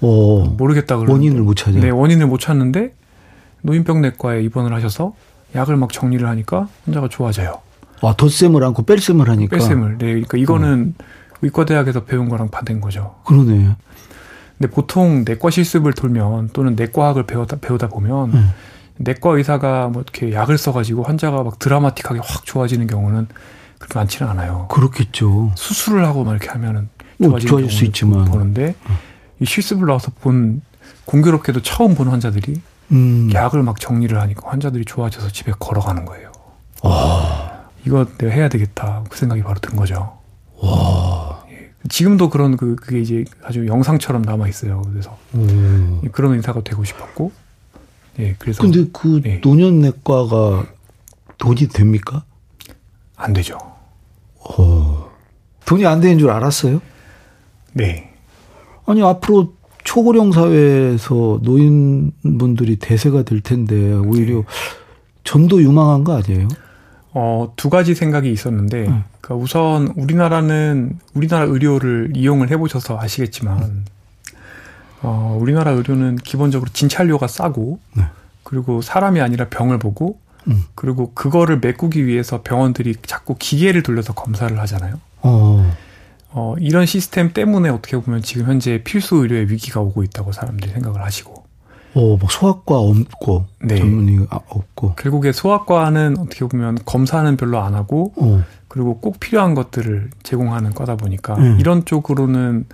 오. 0.00 0.44
모르겠다 0.44 0.96
그러는데 0.96 1.12
원인을 1.12 1.42
못 1.42 1.54
찾아. 1.54 1.78
네, 1.78 1.90
원인을 1.90 2.26
못 2.26 2.40
찾는데 2.40 2.94
노인병내과에 3.62 4.42
입원을 4.42 4.72
하셔서 4.72 5.14
약을 5.54 5.76
막 5.76 5.92
정리를 5.92 6.26
하니까 6.26 6.68
환자가 6.86 7.08
좋아져요. 7.08 7.60
아, 8.02 8.14
덧셈을 8.16 8.64
않고 8.64 8.84
뺄셈을 8.84 9.28
하니까. 9.28 9.56
뺄셈을. 9.56 9.98
네. 9.98 10.06
그러니까 10.06 10.38
이거는 10.38 10.68
음. 10.68 10.94
의과대학에서 11.42 12.04
배운 12.04 12.28
거랑 12.28 12.48
반대인 12.48 12.80
거죠. 12.80 13.16
그러네. 13.24 13.76
근데 14.58 14.70
보통 14.72 15.24
내과 15.26 15.50
실습을 15.50 15.92
돌면 15.92 16.50
또는 16.52 16.76
내과학을 16.76 17.24
배우다, 17.24 17.56
배우다 17.60 17.88
보면 17.88 18.32
음. 18.32 18.50
내과 19.00 19.30
의사가 19.30 19.88
뭐 19.88 20.02
이렇게 20.02 20.32
약을 20.32 20.58
써가지고 20.58 21.04
환자가 21.04 21.42
막 21.42 21.58
드라마틱하게 21.58 22.20
확 22.22 22.44
좋아지는 22.44 22.86
경우는 22.86 23.28
그렇게 23.78 23.98
많지는 23.98 24.30
않아요. 24.30 24.68
그렇겠죠. 24.70 25.52
수술을 25.56 26.06
하고 26.06 26.22
막 26.22 26.32
이렇게 26.32 26.48
하면은 26.50 26.88
뭐 27.18 27.38
좋아질 27.38 27.70
수 27.70 27.84
있지만 27.86 28.26
보는데 28.26 28.74
음. 28.88 28.96
이 29.40 29.46
실습을 29.46 29.86
나와서 29.86 30.12
본 30.20 30.60
공교롭게도 31.06 31.62
처음 31.62 31.94
본 31.94 32.08
환자들이 32.08 32.60
음. 32.92 33.30
약을 33.32 33.62
막 33.62 33.80
정리를 33.80 34.18
하니까 34.20 34.50
환자들이 34.50 34.84
좋아져서 34.84 35.30
집에 35.30 35.52
걸어가는 35.58 36.04
거예요. 36.04 36.30
와. 36.82 37.68
이거 37.86 38.04
내가 38.18 38.32
해야 38.32 38.48
되겠다. 38.48 39.04
그 39.08 39.16
생각이 39.16 39.42
바로 39.42 39.58
든 39.60 39.76
거죠. 39.76 40.18
와. 40.58 41.42
예. 41.50 41.70
지금도 41.88 42.28
그런 42.28 42.58
그, 42.58 42.76
그게 42.76 43.00
이제 43.00 43.24
아주 43.42 43.66
영상처럼 43.66 44.22
남아 44.22 44.48
있어요. 44.48 44.82
그래서 44.90 45.16
음. 45.34 46.02
그런 46.12 46.34
의사가 46.34 46.62
되고 46.62 46.84
싶었고. 46.84 47.32
예, 48.20 48.34
그래서. 48.38 48.62
근데 48.62 48.86
그 48.92 49.20
예. 49.24 49.40
노년내과가 49.42 50.66
돈이 51.38 51.68
됩니까? 51.68 52.24
안 53.16 53.32
되죠. 53.32 53.58
어. 54.38 55.10
돈이 55.66 55.86
안 55.86 56.00
되는 56.00 56.18
줄 56.18 56.30
알았어요? 56.30 56.80
네. 57.72 58.12
아니, 58.86 59.02
앞으로 59.02 59.54
초고령 59.84 60.32
사회에서 60.32 61.40
노인분들이 61.42 62.76
대세가 62.76 63.22
될 63.22 63.40
텐데 63.40 63.94
오히려 63.94 64.36
네. 64.36 64.42
전도 65.24 65.62
유망한 65.62 66.04
거 66.04 66.16
아니에요? 66.16 66.48
어, 67.12 67.52
두 67.56 67.70
가지 67.70 67.94
생각이 67.94 68.30
있었는데, 68.30 68.86
음. 68.88 69.04
그러니까 69.20 69.42
우선 69.42 69.92
우리나라는 69.96 70.98
우리나라 71.14 71.44
의료를 71.46 72.12
이용을 72.14 72.50
해보셔서 72.50 72.98
아시겠지만, 72.98 73.62
음. 73.62 73.84
어, 75.02 75.38
우리나라 75.40 75.70
의료는 75.72 76.16
기본적으로 76.16 76.70
진찰료가 76.72 77.26
싸고, 77.26 77.78
네. 77.96 78.04
그리고 78.42 78.82
사람이 78.82 79.20
아니라 79.20 79.48
병을 79.48 79.78
보고, 79.78 80.18
음. 80.48 80.64
그리고 80.74 81.12
그거를 81.14 81.60
메꾸기 81.60 82.06
위해서 82.06 82.42
병원들이 82.42 82.96
자꾸 83.06 83.36
기계를 83.38 83.82
돌려서 83.82 84.12
검사를 84.12 84.58
하잖아요. 84.58 85.00
어. 85.22 85.76
어, 86.32 86.54
이런 86.58 86.86
시스템 86.86 87.32
때문에 87.32 87.68
어떻게 87.68 87.98
보면 87.98 88.22
지금 88.22 88.46
현재 88.46 88.82
필수 88.84 89.16
의료의 89.16 89.50
위기가 89.50 89.80
오고 89.80 90.02
있다고 90.04 90.32
사람들이 90.32 90.72
생각을 90.72 91.02
하시고. 91.02 91.44
어, 91.92 92.16
뭐 92.16 92.28
소아과 92.30 92.78
없고 92.78 93.46
네. 93.62 93.78
전문의가 93.78 94.40
없고. 94.48 94.94
결국에 94.94 95.32
소아과는 95.32 96.18
어떻게 96.18 96.46
보면 96.46 96.78
검사는 96.84 97.36
별로 97.36 97.58
안 97.60 97.74
하고 97.74 98.12
어. 98.16 98.44
그리고 98.68 99.00
꼭 99.00 99.18
필요한 99.18 99.56
것들을 99.56 100.10
제공하는 100.22 100.70
거다 100.72 100.96
보니까 100.96 101.36
음. 101.36 101.56
이런 101.58 101.84
쪽으로는 101.84 102.66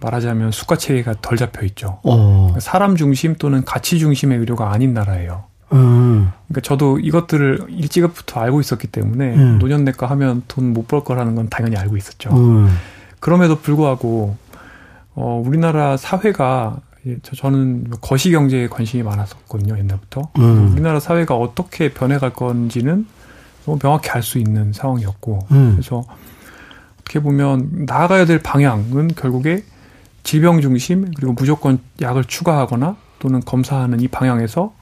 말하자면 0.00 0.50
수가 0.52 0.76
체계가 0.76 1.16
덜 1.22 1.36
잡혀 1.36 1.64
있죠. 1.66 1.98
어. 2.04 2.54
사람 2.60 2.96
중심 2.96 3.34
또는 3.36 3.64
가치 3.64 3.98
중심의 3.98 4.38
의료가 4.38 4.72
아닌 4.72 4.92
나라예요. 4.94 5.44
음. 5.72 6.30
그러니까 6.46 6.60
저도 6.62 6.98
이것들을 7.00 7.66
일찍부터 7.70 8.40
알고 8.40 8.60
있었기 8.60 8.86
때문에 8.88 9.34
음. 9.34 9.58
노년내과 9.58 10.06
하면 10.10 10.42
돈 10.48 10.72
못 10.72 10.86
벌 10.86 11.02
거라는 11.02 11.34
건 11.34 11.48
당연히 11.48 11.76
알고 11.76 11.96
있었죠. 11.96 12.30
음. 12.36 12.68
그럼에도 13.20 13.58
불구하고 13.58 14.36
어 15.14 15.42
우리나라 15.44 15.96
사회가 15.96 16.76
저 17.22 17.36
저는 17.36 17.90
거시 18.00 18.30
경제에 18.30 18.68
관심이 18.68 19.02
많았었거든요 19.02 19.78
옛날부터. 19.78 20.22
음. 20.38 20.72
우리나라 20.72 21.00
사회가 21.00 21.34
어떻게 21.36 21.92
변해갈 21.92 22.32
건지는 22.32 23.06
너무 23.64 23.78
명확히 23.78 24.10
알 24.10 24.22
수 24.22 24.38
있는 24.38 24.72
상황이었고 24.72 25.38
음. 25.50 25.72
그래서 25.74 26.04
어떻게 27.00 27.18
보면 27.20 27.86
나아가야 27.86 28.24
될 28.26 28.38
방향은 28.40 29.08
결국에 29.16 29.64
질병 30.26 30.60
중심 30.60 31.08
그리고 31.14 31.34
무조건 31.34 31.78
약을 32.00 32.24
추가하거나 32.24 32.96
또는 33.20 33.40
검사하는 33.40 34.00
이 34.00 34.08
방향에서 34.08 34.74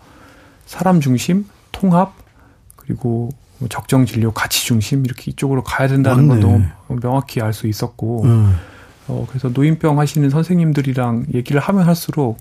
사람 0.65 1.01
중심, 1.01 1.45
통합, 1.71 2.15
그리고 2.77 3.29
뭐 3.59 3.69
적정 3.69 4.07
진료, 4.07 4.33
가치 4.33 4.65
중심 4.65 5.05
이렇게 5.05 5.31
이쪽으로 5.31 5.63
가야 5.63 5.87
된다는 5.87 6.29
건 6.29 6.41
너무 6.41 7.01
명확히 7.03 7.43
알 7.43 7.53
수 7.53 7.67
있었고, 7.67 8.25
음. 8.25 8.57
어, 9.07 9.27
그래서 9.29 9.51
노인병 9.51 9.99
하시는 10.01 10.31
선생님들이랑 10.31 11.27
얘기를 11.35 11.61
하면 11.61 11.85
할수록 11.85 12.39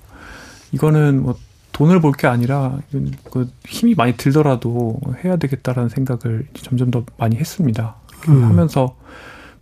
이거는 0.71 1.23
뭐 1.23 1.35
돈을 1.73 1.99
볼 1.99 2.13
게 2.13 2.27
아니라 2.27 2.79
그 3.31 3.51
힘이 3.65 3.95
많이 3.95 4.15
들더라도 4.15 4.97
해야 5.25 5.35
되겠다라는 5.35 5.89
생각을 5.89 6.47
점점 6.61 6.89
더 6.89 7.03
많이 7.17 7.35
했습니다. 7.35 7.95
음. 8.29 8.45
하면서 8.45 8.95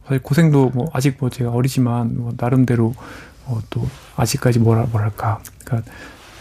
사실 0.05 0.21
고생도 0.21 0.71
뭐 0.73 0.89
아직 0.93 1.17
뭐 1.19 1.29
제가 1.29 1.51
어리지만 1.51 2.17
뭐 2.17 2.33
나름대로 2.37 2.93
어 3.47 3.59
또 3.69 3.87
아직까지 4.15 4.59
뭐라 4.59 4.87
뭐랄까 4.91 5.39
그러니까 5.65 5.91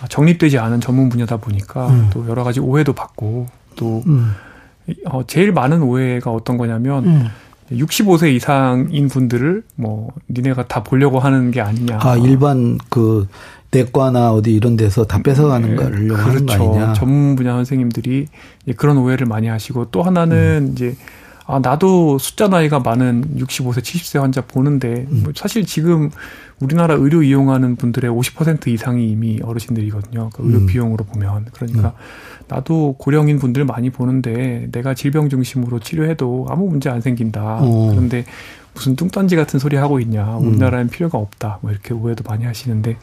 정립되지 0.09 0.59
않은 0.59 0.81
전문 0.81 1.09
분야다 1.09 1.39
보니까 1.39 1.89
음. 1.89 2.11
또 2.13 2.29
여러 2.29 2.45
가지 2.45 2.61
오해도 2.61 2.93
받고 2.95 3.47
또 3.77 4.03
음. 4.07 4.33
어, 5.07 5.23
제일 5.27 5.53
많은 5.53 5.83
오해가 5.83 6.31
어떤 6.31 6.57
거냐면 6.57 7.05
음. 7.07 7.29
65세 7.71 8.35
이상인 8.35 9.09
분들을 9.09 9.63
뭐 9.77 10.11
니네가 10.29 10.67
다 10.67 10.83
보려고 10.83 11.21
하는 11.21 11.53
게 11.53 11.61
아니냐. 11.61 11.99
아 12.03 12.17
일반 12.17 12.79
그 12.89 13.29
내과나 13.71 14.33
어디 14.33 14.53
이런 14.53 14.77
데서 14.77 15.05
다 15.05 15.23
뺏어가는 15.23 15.71
네, 15.71 15.77
거를 15.77 16.09
그렇죠. 16.09 16.17
하는 16.23 16.47
거 16.47 16.55
그렇죠. 16.57 16.71
아니냐. 16.73 16.93
전문 16.95 17.37
분야 17.37 17.53
선생님들이 17.53 18.27
그런 18.77 18.97
오해를 18.99 19.27
많이 19.27 19.47
하시고 19.47 19.91
또 19.93 20.03
하나는 20.03 20.69
음. 20.69 20.73
이제 20.73 20.97
아, 21.51 21.59
나도 21.59 22.19
숫자 22.19 22.47
나이가 22.47 22.79
많은 22.79 23.25
65세, 23.39 23.81
70세 23.81 24.21
환자 24.21 24.41
보는데, 24.41 25.07
음. 25.11 25.23
뭐 25.25 25.33
사실 25.35 25.67
지금 25.67 26.11
우리나라 26.61 26.95
의료 26.95 27.23
이용하는 27.25 27.75
분들의 27.75 28.09
50% 28.09 28.69
이상이 28.69 29.11
이미 29.11 29.41
어르신들이거든요. 29.43 30.31
그 30.33 30.45
의료 30.45 30.59
음. 30.59 30.67
비용으로 30.67 31.05
보면. 31.05 31.47
그러니까 31.53 31.89
음. 31.89 32.45
나도 32.47 32.95
고령인 32.99 33.39
분들 33.39 33.65
많이 33.65 33.91
보는데 33.91 34.69
내가 34.71 34.95
질병 34.95 35.29
중심으로 35.29 35.81
치료해도 35.81 36.47
아무 36.49 36.69
문제 36.69 36.89
안 36.89 37.01
생긴다. 37.01 37.59
어. 37.63 37.89
그런데 37.91 38.25
무슨 38.75 38.95
뚱딴지 38.95 39.35
같은 39.35 39.59
소리 39.59 39.77
하고 39.77 39.99
있냐. 40.01 40.39
음. 40.39 40.49
우리나라엔 40.49 40.89
필요가 40.89 41.19
없다. 41.19 41.59
뭐 41.63 41.73
이렇게 41.73 41.95
오해도 41.95 42.23
많이 42.29 42.45
하시는데 42.45 42.97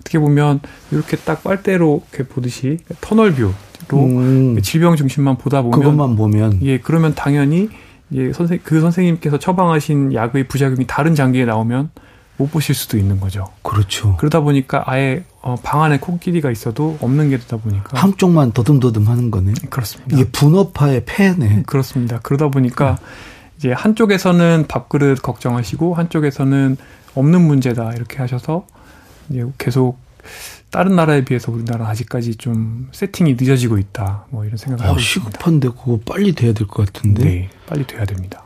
어떻게 0.00 0.18
보면 0.18 0.60
이렇게 0.90 1.16
딱 1.16 1.44
빨대로 1.44 2.02
이렇게 2.10 2.28
보듯이 2.28 2.78
tunnel 3.00 3.34
view로 3.34 3.98
음. 3.98 4.60
질병 4.62 4.96
중심만 4.96 5.36
보다 5.36 5.62
보면 5.62 5.78
그것만 5.78 6.16
보면 6.16 6.60
예 6.62 6.78
그러면 6.78 7.14
당연히 7.14 7.68
예, 8.12 8.32
선생 8.32 8.58
그 8.62 8.80
선생님께서 8.80 9.38
처방하신 9.38 10.14
약의 10.14 10.48
부작용이 10.48 10.86
다른 10.86 11.14
장기에 11.14 11.44
나오면 11.44 11.90
못 12.36 12.50
보실 12.50 12.74
수도 12.74 12.98
있는 12.98 13.20
거죠. 13.20 13.46
그렇죠. 13.62 14.16
그러다 14.16 14.40
보니까 14.40 14.82
아예 14.86 15.24
어, 15.40 15.56
방 15.62 15.82
안에 15.82 15.98
코끼리가 15.98 16.50
있어도 16.50 16.98
없는 17.00 17.30
게 17.30 17.38
되다 17.38 17.56
보니까 17.56 17.98
한쪽만 17.98 18.52
더듬더듬 18.52 19.08
하는 19.08 19.30
거네. 19.30 19.52
그렇습니다. 19.70 20.16
이게 20.16 20.28
분업화의 20.30 21.04
폐네. 21.06 21.62
그렇습니다. 21.66 22.18
그러다 22.20 22.48
보니까 22.48 22.98
음. 23.00 23.06
이제 23.56 23.72
한쪽에서는 23.72 24.66
밥그릇 24.68 25.22
걱정하시고 25.22 25.94
한쪽에서는 25.94 26.76
없는 27.14 27.40
문제다 27.40 27.92
이렇게 27.92 28.18
하셔서 28.18 28.66
이제 29.30 29.44
계속 29.58 29.98
다른 30.74 30.96
나라에 30.96 31.24
비해서 31.24 31.52
우리나라 31.52 31.86
아직까지 31.88 32.34
좀 32.34 32.88
세팅이 32.90 33.36
늦어지고 33.38 33.78
있다. 33.78 34.26
뭐 34.30 34.44
이런 34.44 34.56
생각을 34.56 34.84
아, 34.84 34.88
하고 34.90 34.98
있습니다. 34.98 35.30
시급한데 35.30 35.68
그거 35.68 36.00
빨리 36.04 36.32
돼야 36.34 36.52
될 36.52 36.66
것 36.66 36.84
같은데. 36.92 37.22
네, 37.24 37.50
빨리 37.66 37.86
돼야 37.86 38.04
됩니다. 38.04 38.42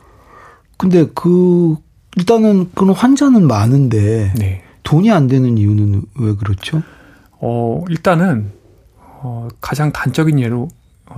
근데 0.77 1.07
그 1.15 1.77
일단은 2.17 2.71
그런 2.75 2.91
환자는 2.95 3.47
많은데 3.47 4.35
네. 4.37 4.63
돈이 4.83 5.11
안 5.11 5.27
되는 5.27 5.57
이유는 5.57 6.03
왜 6.19 6.35
그렇죠? 6.35 6.83
어, 7.41 7.83
일단은 7.89 8.53
어, 8.99 9.49
가장 9.63 9.91
단적인 9.93 10.39
예로 10.39 10.69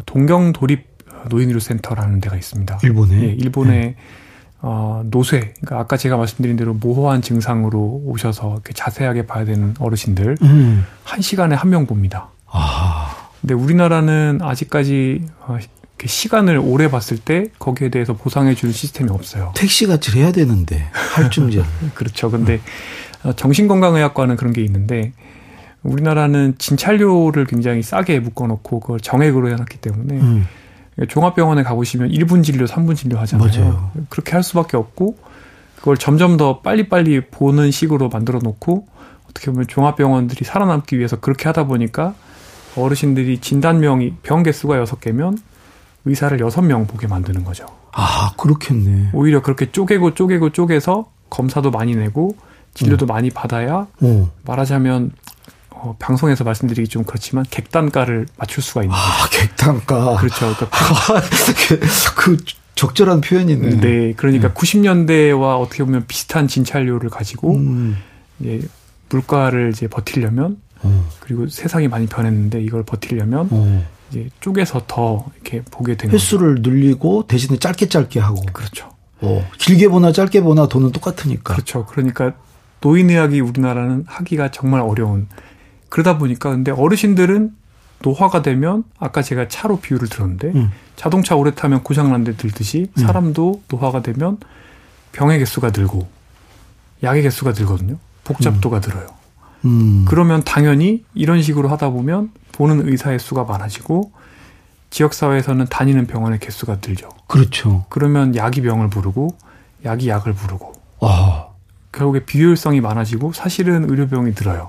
동경 0.06 0.52
도립 0.52 0.86
노인의료 1.28 1.58
센터라는 1.58 2.20
데가 2.20 2.36
있습니다. 2.36 2.78
일본에. 2.84 3.20
예, 3.22 3.26
일본에 3.32 3.70
네. 3.80 3.96
어, 4.62 5.02
노쇠, 5.06 5.54
그러니까 5.60 5.78
아까 5.80 5.96
제가 5.96 6.16
말씀드린 6.16 6.56
대로 6.56 6.74
모호한 6.74 7.22
증상으로 7.22 8.02
오셔서 8.04 8.52
이렇게 8.52 8.72
자세하게 8.74 9.26
봐야 9.26 9.44
되는 9.44 9.74
어르신들 9.78 10.36
음. 10.42 10.84
한 11.04 11.20
시간에 11.22 11.54
한 11.54 11.70
명 11.70 11.86
봅니다. 11.86 12.28
아. 12.46 13.14
근데 13.40 13.54
우리나라는 13.54 14.40
아직까지 14.42 15.22
어, 15.46 15.58
시간을 16.04 16.58
오래 16.58 16.90
봤을 16.90 17.16
때 17.18 17.46
거기에 17.58 17.88
대해서 17.90 18.12
보상해 18.14 18.54
주는 18.54 18.72
시스템이 18.72 19.10
없어요. 19.10 19.52
택시 19.54 19.86
같이 19.86 20.18
해야 20.18 20.32
되는데 20.32 20.88
할증제. 21.14 21.62
그렇죠. 21.94 22.30
근데 22.30 22.60
음. 23.24 23.32
정신건강의학과는 23.34 24.36
그런 24.36 24.52
게 24.52 24.62
있는데 24.62 25.12
우리나라는 25.82 26.56
진찰료를 26.58 27.46
굉장히 27.46 27.82
싸게 27.82 28.20
묶어놓고 28.20 28.80
그걸 28.80 29.00
정액으로 29.00 29.48
해놨기 29.48 29.78
때문에 29.78 30.14
음. 30.14 30.46
종합병원에 31.08 31.62
가보시면 31.62 32.10
1분 32.10 32.42
진료, 32.44 32.64
3분 32.66 32.96
진료 32.96 33.18
하잖아요. 33.18 33.48
맞아요. 33.48 33.90
그렇게 34.08 34.32
할 34.32 34.42
수밖에 34.42 34.76
없고 34.76 35.16
그걸 35.76 35.96
점점 35.96 36.36
더 36.36 36.60
빨리빨리 36.60 37.22
보는 37.30 37.70
식으로 37.70 38.08
만들어 38.08 38.38
놓고 38.42 38.86
어떻게 39.30 39.50
보면 39.50 39.66
종합병원들이 39.66 40.44
살아남기 40.44 40.98
위해서 40.98 41.18
그렇게 41.18 41.44
하다 41.48 41.64
보니까 41.64 42.14
어르신들이 42.76 43.38
진단명이 43.38 44.14
병 44.22 44.42
개수가 44.42 44.84
6개면 44.84 45.38
의사를 46.04 46.36
6명 46.38 46.86
보게 46.88 47.06
만드는 47.06 47.44
거죠. 47.44 47.66
아, 47.92 48.32
그렇겠네. 48.36 49.10
오히려 49.12 49.42
그렇게 49.42 49.70
쪼개고 49.70 50.14
쪼개고 50.14 50.50
쪼개서 50.50 51.10
검사도 51.30 51.70
많이 51.70 51.94
내고 51.94 52.36
진료도 52.74 53.06
음. 53.06 53.08
많이 53.08 53.30
받아야 53.30 53.86
음. 54.02 54.28
말하자면 54.44 55.12
어, 55.82 55.96
방송에서 55.98 56.44
말씀드리기 56.44 56.88
좀 56.88 57.04
그렇지만 57.04 57.44
객단가를 57.50 58.26
맞출 58.36 58.62
수가 58.62 58.82
있는 58.82 58.94
아. 58.94 59.28
객단가. 59.30 60.16
그렇죠. 60.16 60.54
그러니까 60.54 60.68
그 62.16 62.36
적절한 62.74 63.22
표현이네. 63.22 63.80
네, 63.80 64.12
그러니까 64.14 64.48
네. 64.48 64.54
90년대와 64.54 65.58
어떻게 65.58 65.82
보면 65.84 66.04
비슷한 66.06 66.48
진찰료를 66.48 67.08
가지고 67.08 67.56
음. 67.56 67.96
예, 68.44 68.60
물가를 69.08 69.70
이제 69.70 69.86
버티려면 69.86 70.58
어. 70.82 71.08
그리고 71.20 71.48
세상이 71.48 71.88
많이 71.88 72.06
변했는데 72.06 72.62
이걸 72.62 72.82
버티려면 72.84 73.48
어. 73.50 73.86
이제 74.10 74.28
쪼개서 74.40 74.82
더 74.86 75.26
이렇게 75.34 75.62
보게 75.70 75.96
되는 75.96 76.14
횟수를 76.14 76.56
거죠. 76.56 76.70
늘리고 76.70 77.26
대신에 77.26 77.58
짧게 77.58 77.88
짧게 77.88 78.20
하고 78.20 78.42
그렇죠. 78.52 78.90
어, 79.22 79.46
길게 79.58 79.88
보나 79.88 80.12
짧게 80.12 80.42
보나 80.42 80.66
돈은 80.66 80.92
똑같으니까. 80.92 81.54
그렇죠. 81.54 81.86
그러니까 81.86 82.34
노인의학이 82.80 83.40
우리나라는 83.40 84.04
하기가 84.06 84.50
정말 84.50 84.80
어려운 84.80 85.28
그러다 85.90 86.16
보니까 86.16 86.50
근데 86.50 86.70
어르신들은 86.70 87.54
노화가 88.02 88.40
되면 88.42 88.84
아까 88.98 89.20
제가 89.20 89.48
차로 89.48 89.80
비유를 89.80 90.08
들었는데 90.08 90.48
음. 90.54 90.72
자동차 90.96 91.36
오래 91.36 91.54
타면 91.54 91.82
고장난 91.82 92.24
데 92.24 92.34
들듯이 92.34 92.90
음. 92.96 93.02
사람도 93.02 93.62
노화가 93.68 94.00
되면 94.02 94.38
병의 95.12 95.38
개수가 95.40 95.72
늘고 95.76 96.08
약의 97.02 97.22
개수가 97.22 97.52
늘거든요. 97.52 97.98
복잡도가 98.24 98.78
음. 98.78 98.80
늘어요. 98.80 99.06
음. 99.66 100.04
그러면 100.08 100.42
당연히 100.44 101.04
이런 101.14 101.42
식으로 101.42 101.68
하다 101.68 101.90
보면 101.90 102.30
보는 102.52 102.88
의사의 102.88 103.18
수가 103.18 103.44
많아지고 103.44 104.12
지역 104.90 105.14
사회에서는 105.14 105.66
다니는 105.66 106.06
병원의 106.06 106.40
개수가 106.40 106.78
늘죠. 106.84 107.08
그렇죠. 107.26 107.84
그러면 107.90 108.34
약이 108.34 108.62
병을 108.62 108.88
부르고 108.88 109.36
약이 109.84 110.08
약을 110.08 110.32
부르고 110.32 110.72
와. 111.00 111.50
결국에 111.92 112.24
비효율성이 112.24 112.80
많아지고 112.80 113.32
사실은 113.32 113.88
의료병이 113.88 114.32
늘어요. 114.36 114.68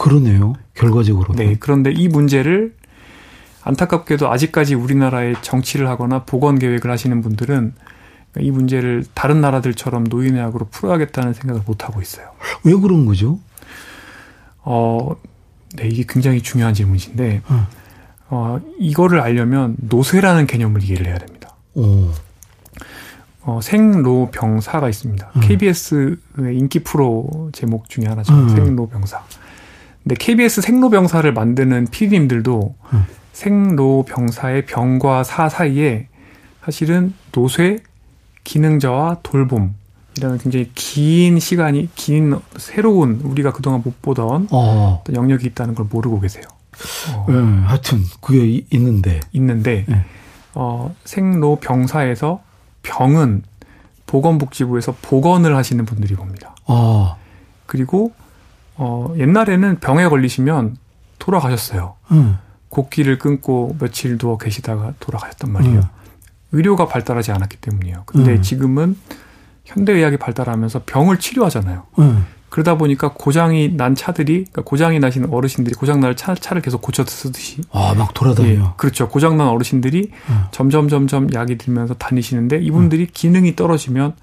그러네요. 0.00 0.54
결과적으로. 0.74 1.34
네. 1.34 1.56
그런데 1.60 1.92
이 1.92 2.08
문제를 2.08 2.74
안타깝게도 3.62 4.30
아직까지 4.30 4.74
우리나라에 4.74 5.34
정치를 5.42 5.88
하거나 5.88 6.24
보건 6.24 6.58
계획을 6.58 6.90
하시는 6.90 7.20
분들은 7.20 7.74
이 8.38 8.50
문제를 8.50 9.04
다른 9.12 9.42
나라들처럼 9.42 10.04
노인의 10.04 10.40
학으로 10.40 10.68
풀어야겠다는 10.70 11.34
생각을 11.34 11.62
못 11.66 11.84
하고 11.84 12.00
있어요. 12.00 12.30
왜 12.64 12.74
그런 12.74 13.04
거죠? 13.04 13.38
어, 14.62 15.14
네, 15.76 15.88
이게 15.88 16.04
굉장히 16.08 16.40
중요한 16.40 16.72
질문이신데, 16.72 17.42
어, 17.48 17.66
어 18.30 18.60
이거를 18.78 19.20
알려면 19.20 19.76
노쇠라는 19.76 20.46
개념을 20.46 20.82
이해를 20.82 21.08
해야 21.08 21.18
됩니다. 21.18 21.56
오. 21.74 22.08
어, 23.42 23.60
생로병사가 23.62 24.88
있습니다. 24.88 25.30
음. 25.36 25.40
KBS의 25.42 26.16
인기 26.54 26.78
프로 26.78 27.50
제목 27.52 27.90
중에 27.90 28.06
하나죠. 28.06 28.32
음. 28.32 28.48
생로병사. 28.48 29.22
근데 30.10 30.24
KBS 30.24 30.60
생로병사를 30.62 31.32
만드는 31.32 31.86
PD님들도 31.92 32.74
음. 32.94 33.04
생로병사의 33.32 34.66
병과 34.66 35.22
사 35.22 35.48
사이에 35.48 36.08
사실은 36.64 37.14
노쇠, 37.30 37.78
기능자와 38.42 39.18
돌봄, 39.22 39.76
이라는 40.16 40.38
굉장히 40.38 40.68
긴 40.74 41.38
시간이, 41.38 41.90
긴, 41.94 42.36
새로운, 42.56 43.20
우리가 43.22 43.52
그동안 43.52 43.82
못 43.84 44.02
보던 44.02 44.48
어. 44.50 45.04
영역이 45.12 45.46
있다는 45.46 45.76
걸 45.76 45.86
모르고 45.88 46.18
계세요. 46.18 46.42
어. 47.14 47.26
네, 47.28 47.34
하여튼, 47.66 48.02
그게 48.20 48.64
있는데. 48.72 49.20
있는데, 49.30 49.84
네. 49.86 50.04
어, 50.54 50.92
생로병사에서 51.04 52.42
병은 52.82 53.44
보건복지부에서 54.06 54.96
보건을 55.02 55.56
하시는 55.56 55.84
분들이 55.84 56.16
봅니다. 56.16 56.56
어. 56.66 57.16
그리고 57.66 58.12
어, 58.82 59.12
옛날에는 59.18 59.78
병에 59.80 60.08
걸리시면 60.08 60.76
돌아가셨어요. 61.18 61.96
음. 62.12 62.38
곡기를 62.70 63.18
끊고 63.18 63.76
며칠 63.78 64.16
누워 64.16 64.38
계시다가 64.38 64.94
돌아가셨단 65.00 65.52
말이에요. 65.52 65.80
음. 65.80 66.00
의료가 66.52 66.88
발달하지 66.88 67.30
않았기 67.30 67.58
때문이에요. 67.58 68.04
근데 68.06 68.32
음. 68.32 68.42
지금은 68.42 68.96
현대의학이 69.66 70.16
발달하면서 70.16 70.82
병을 70.86 71.18
치료하잖아요. 71.18 71.84
그러다 72.48 72.78
보니까 72.78 73.12
고장이 73.12 73.76
난 73.76 73.94
차들이 73.94 74.44
그러니까 74.44 74.62
고장이 74.62 74.98
나신 74.98 75.26
어르신들이 75.30 75.74
고장 75.74 76.00
날 76.00 76.16
차, 76.16 76.34
차를 76.34 76.62
계속 76.62 76.80
고쳐 76.80 77.04
쓰듯이 77.04 77.60
아막 77.70 78.14
돌아다녀. 78.14 78.48
예, 78.48 78.60
그렇죠. 78.76 79.08
고장 79.08 79.36
난 79.36 79.46
어르신들이 79.46 80.10
점점 80.50 80.88
점점 80.88 81.32
약이 81.32 81.58
들면서 81.58 81.94
다니시는데 81.94 82.58
이분들이 82.62 83.06
기능이 83.06 83.54
떨어지면 83.54 84.14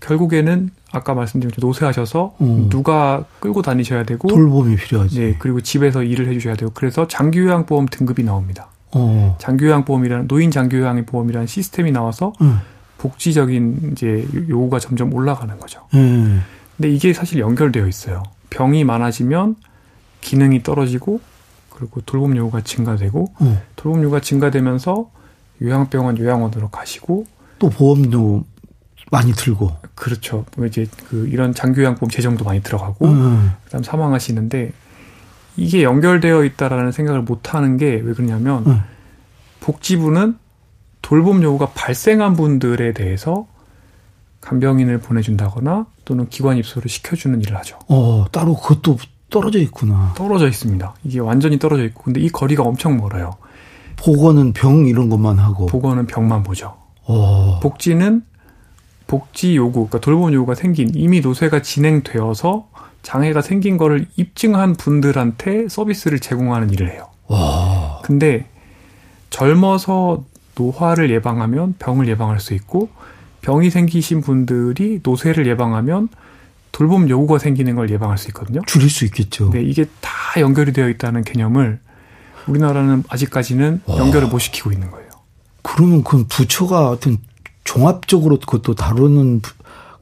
결국에는 0.00 0.70
아까 0.90 1.14
말씀드린 1.14 1.52
노쇠하셔서 1.58 2.36
음. 2.40 2.68
누가 2.70 3.24
끌고 3.40 3.62
다니셔야 3.62 4.04
되고 4.04 4.28
돌봄이 4.28 4.76
필요하지. 4.76 5.20
네, 5.20 5.36
그리고 5.38 5.60
집에서 5.60 6.02
일을 6.02 6.28
해주셔야 6.28 6.54
되고 6.54 6.72
그래서 6.74 7.06
장기요양보험 7.06 7.86
등급이 7.90 8.22
나옵니다. 8.22 8.68
어. 8.92 9.36
장기요양보험이라는 9.40 10.28
노인 10.28 10.50
장기요양 10.50 11.04
보험이라는 11.04 11.46
시스템이 11.46 11.92
나와서 11.92 12.32
음. 12.40 12.60
복지적인 12.98 13.90
이제 13.92 14.26
요구가 14.48 14.78
점점 14.78 15.12
올라가는 15.12 15.58
거죠. 15.58 15.82
음. 15.94 16.42
근데 16.76 16.90
이게 16.90 17.12
사실 17.12 17.38
연결되어 17.38 17.86
있어요. 17.86 18.22
병이 18.50 18.84
많아지면 18.84 19.56
기능이 20.20 20.62
떨어지고 20.62 21.20
그리고 21.70 22.00
돌봄 22.00 22.36
요구가 22.36 22.62
증가되고 22.62 23.32
음. 23.42 23.60
돌봄 23.76 24.02
요구가 24.02 24.20
증가되면서 24.20 25.10
요양병원 25.62 26.18
요양원으로 26.18 26.70
가시고 26.70 27.26
또 27.58 27.70
보험료 27.70 28.44
많이 29.10 29.32
들고. 29.32 29.72
그렇죠. 29.94 30.44
뭐 30.56 30.66
이제 30.66 30.86
그 31.08 31.28
이런 31.28 31.54
장교양보험 31.54 32.10
재정도 32.10 32.44
많이 32.44 32.62
들어가고 32.62 33.06
음. 33.06 33.52
그다음 33.64 33.82
사망하시는데 33.82 34.72
이게 35.56 35.82
연결되어 35.82 36.44
있다라는 36.44 36.92
생각을 36.92 37.22
못 37.22 37.54
하는 37.54 37.76
게 37.78 38.00
왜 38.04 38.12
그러냐면 38.12 38.66
음. 38.66 38.80
복지부는 39.60 40.36
돌봄 41.02 41.42
요구가 41.42 41.70
발생한 41.74 42.34
분들에 42.34 42.92
대해서 42.92 43.46
간병인을 44.40 44.98
보내준다거나 44.98 45.86
또는 46.04 46.28
기관 46.28 46.56
입소를 46.58 46.88
시켜주는 46.88 47.40
일을 47.40 47.56
하죠. 47.58 47.78
어, 47.88 48.26
따로 48.30 48.54
그것도 48.56 48.98
떨어져 49.30 49.58
있구나. 49.58 50.14
떨어져 50.16 50.48
있습니다. 50.48 50.94
이게 51.04 51.18
완전히 51.18 51.58
떨어져 51.58 51.84
있고, 51.84 52.04
근데 52.04 52.20
이 52.20 52.28
거리가 52.28 52.62
엄청 52.62 52.96
멀어요. 52.96 53.32
보건은 53.96 54.52
병 54.52 54.86
이런 54.86 55.08
것만 55.08 55.38
하고. 55.38 55.66
보건은 55.66 56.06
병만 56.06 56.42
보죠. 56.44 56.76
어. 57.04 57.58
복지는 57.62 58.22
복지 59.08 59.56
요구, 59.56 59.88
그러니까 59.88 59.98
돌봄 59.98 60.32
요구가 60.32 60.54
생긴 60.54 60.90
이미 60.94 61.20
노쇠가 61.20 61.62
진행되어서 61.62 62.68
장애가 63.02 63.42
생긴 63.42 63.78
거를 63.78 64.06
입증한 64.16 64.74
분들한테 64.74 65.68
서비스를 65.68 66.20
제공하는 66.20 66.70
일을 66.70 66.92
해요. 66.92 67.08
와. 67.26 68.00
근데 68.04 68.46
젊어서 69.30 70.24
노화를 70.56 71.10
예방하면 71.10 71.74
병을 71.78 72.06
예방할 72.06 72.38
수 72.38 72.54
있고 72.54 72.90
병이 73.40 73.70
생기신 73.70 74.20
분들이 74.20 75.00
노쇠를 75.02 75.46
예방하면 75.46 76.08
돌봄 76.70 77.08
요구가 77.08 77.38
생기는 77.38 77.74
걸 77.76 77.90
예방할 77.90 78.18
수 78.18 78.28
있거든요. 78.28 78.60
줄일 78.66 78.90
수 78.90 79.04
있겠죠. 79.06 79.50
네, 79.50 79.62
이게 79.62 79.86
다 80.00 80.10
연결이 80.40 80.72
되어 80.72 80.88
있다는 80.88 81.24
개념을 81.24 81.80
우리나라는 82.46 83.04
아직까지는 83.08 83.82
와. 83.86 83.98
연결을 83.98 84.28
못 84.28 84.38
시키고 84.38 84.70
있는 84.70 84.90
거예요. 84.90 85.08
그러면 85.62 86.04
그 86.04 86.24
부처가 86.28 86.90
어떤 86.90 87.18
종합적으로 87.68 88.38
그것도 88.38 88.74
다루는 88.74 89.42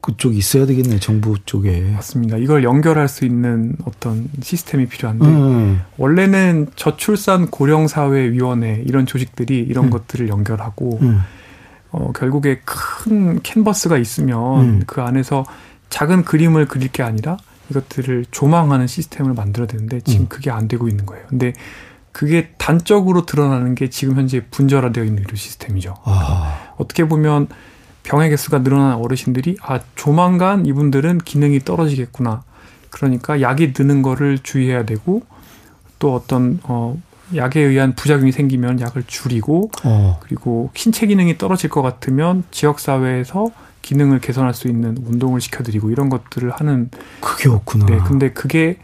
그쪽이 0.00 0.36
있어야 0.38 0.66
되겠네 0.66 1.00
정부 1.00 1.36
쪽에. 1.44 1.80
맞습니다. 1.80 2.36
이걸 2.36 2.62
연결할 2.62 3.08
수 3.08 3.24
있는 3.24 3.74
어떤 3.84 4.28
시스템이 4.40 4.86
필요한데 4.86 5.26
음. 5.26 5.82
원래는 5.96 6.68
저출산 6.76 7.50
고령사회위원회 7.50 8.84
이런 8.86 9.04
조직들이 9.04 9.58
이런 9.58 9.86
음. 9.86 9.90
것들을 9.90 10.28
연결하고 10.28 11.00
음. 11.02 11.18
어, 11.90 12.12
결국에 12.12 12.60
큰 12.64 13.42
캔버스가 13.42 13.98
있으면 13.98 14.60
음. 14.60 14.82
그 14.86 15.02
안에서 15.02 15.44
작은 15.90 16.24
그림을 16.24 16.66
그릴 16.66 16.92
게 16.92 17.02
아니라 17.02 17.36
이것들을 17.70 18.26
조망하는 18.30 18.86
시스템을 18.86 19.34
만들어야 19.34 19.66
되는데 19.66 20.00
지금 20.02 20.26
음. 20.26 20.28
그게 20.28 20.52
안 20.52 20.68
되고 20.68 20.86
있는 20.86 21.04
거예요. 21.04 21.26
근데 21.28 21.52
그게 22.16 22.48
단적으로 22.56 23.26
드러나는 23.26 23.74
게 23.74 23.90
지금 23.90 24.16
현재 24.16 24.42
분절화되어 24.50 25.04
있는 25.04 25.18
의료 25.18 25.36
시스템이죠. 25.36 25.96
아. 26.04 26.72
어떻게 26.78 27.06
보면 27.06 27.46
병의 28.04 28.30
개수가 28.30 28.62
늘어난 28.62 28.94
어르신들이 28.94 29.58
아 29.60 29.80
조만간 29.96 30.64
이분들은 30.64 31.18
기능이 31.18 31.60
떨어지겠구나. 31.60 32.42
그러니까 32.88 33.42
약이 33.42 33.74
드는 33.74 34.00
거를 34.00 34.38
주의해야 34.38 34.86
되고 34.86 35.24
또 35.98 36.14
어떤 36.14 36.58
어 36.62 36.98
약에 37.34 37.60
의한 37.60 37.94
부작용이 37.94 38.32
생기면 38.32 38.80
약을 38.80 39.02
줄이고 39.06 39.70
어. 39.84 40.18
그리고 40.22 40.70
신체 40.74 41.06
기능이 41.06 41.36
떨어질 41.36 41.68
것 41.68 41.82
같으면 41.82 42.44
지역 42.50 42.80
사회에서 42.80 43.50
기능을 43.82 44.20
개선할 44.20 44.54
수 44.54 44.68
있는 44.68 44.96
운동을 45.04 45.42
시켜드리고 45.42 45.90
이런 45.90 46.08
것들을 46.08 46.50
하는 46.50 46.88
그게 47.20 47.50
없구나. 47.50 47.84
네, 47.84 47.98
근데 48.08 48.32
그게 48.32 48.78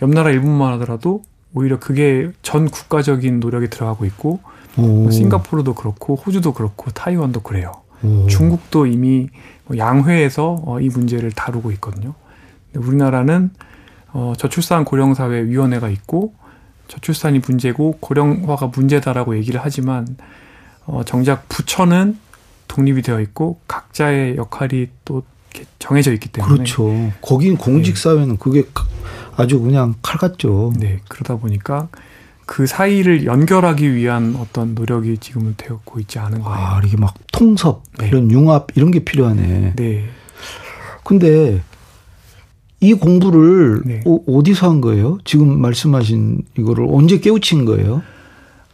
옆 0.00 0.08
나라 0.08 0.30
일본만 0.30 0.72
하더라도 0.72 1.22
오히려 1.54 1.78
그게 1.78 2.30
전 2.42 2.68
국가적인 2.68 3.40
노력이 3.40 3.68
들어가고 3.68 4.04
있고 4.04 4.40
오. 4.76 5.10
싱가포르도 5.10 5.74
그렇고 5.74 6.14
호주도 6.14 6.52
그렇고 6.52 6.90
타이완도 6.90 7.40
그래요. 7.40 7.72
오. 8.02 8.26
중국도 8.26 8.86
이미 8.86 9.28
뭐 9.64 9.76
양회에서 9.76 10.62
어, 10.64 10.80
이 10.80 10.88
문제를 10.88 11.32
다루고 11.32 11.72
있거든요. 11.72 12.14
우리나라는 12.74 13.50
어, 14.12 14.34
저출산 14.36 14.84
고령사회 14.84 15.44
위원회가 15.44 15.88
있고 15.90 16.34
저출산이 16.88 17.40
문제고 17.46 17.98
고령화가 18.00 18.68
문제다라고 18.68 19.36
얘기를 19.36 19.60
하지만 19.62 20.06
어, 20.86 21.02
정작 21.04 21.48
부처는 21.48 22.18
독립이 22.66 23.02
되어 23.02 23.20
있고 23.20 23.58
각자의 23.68 24.36
역할이 24.36 24.88
또 25.04 25.22
정해져 25.78 26.12
있기 26.12 26.28
때문에 26.28 26.54
그렇죠. 26.54 27.12
거긴 27.20 27.56
공직 27.56 27.96
사회는 27.96 28.28
네. 28.28 28.36
그게 28.38 28.64
아주 29.38 29.60
그냥 29.60 29.94
칼 30.02 30.18
같죠. 30.18 30.72
네, 30.76 30.98
그러다 31.08 31.36
보니까 31.36 31.88
그 32.44 32.66
사이를 32.66 33.24
연결하기 33.24 33.94
위한 33.94 34.34
어떤 34.36 34.74
노력이 34.74 35.18
지금은 35.18 35.54
되었고 35.56 36.00
있지 36.00 36.18
않은 36.18 36.40
거예요. 36.40 36.58
아, 36.58 36.80
이게 36.84 36.96
막 36.96 37.14
통섭, 37.30 37.84
네. 37.98 38.08
이런 38.08 38.30
융합, 38.30 38.66
이런 38.74 38.90
게 38.90 39.04
필요하네. 39.04 39.74
네. 39.76 40.04
근데 41.04 41.62
이 42.80 42.94
공부를 42.94 43.82
네. 43.84 44.02
어, 44.06 44.42
디서한 44.42 44.80
거예요? 44.80 45.18
지금 45.24 45.60
말씀하신 45.60 46.42
이거를 46.58 46.86
언제 46.90 47.20
깨우친 47.20 47.64
거예요? 47.64 48.02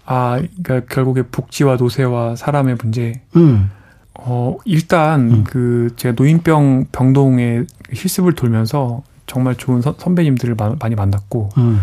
아, 0.06 0.40
그러니까 0.62 0.94
결국에 0.94 1.22
복지와 1.22 1.76
노세와 1.76 2.36
사람의 2.36 2.76
문제. 2.80 3.22
음. 3.36 3.70
어, 4.14 4.56
일단 4.64 5.30
음. 5.30 5.44
그 5.44 5.90
제가 5.96 6.14
노인병 6.16 6.86
병동에 6.92 7.64
실습을 7.92 8.34
돌면서 8.34 9.02
정말 9.26 9.54
좋은 9.56 9.80
선, 9.82 10.14
배님들을 10.14 10.56
많이 10.78 10.94
만났고 10.94 11.50
음. 11.58 11.80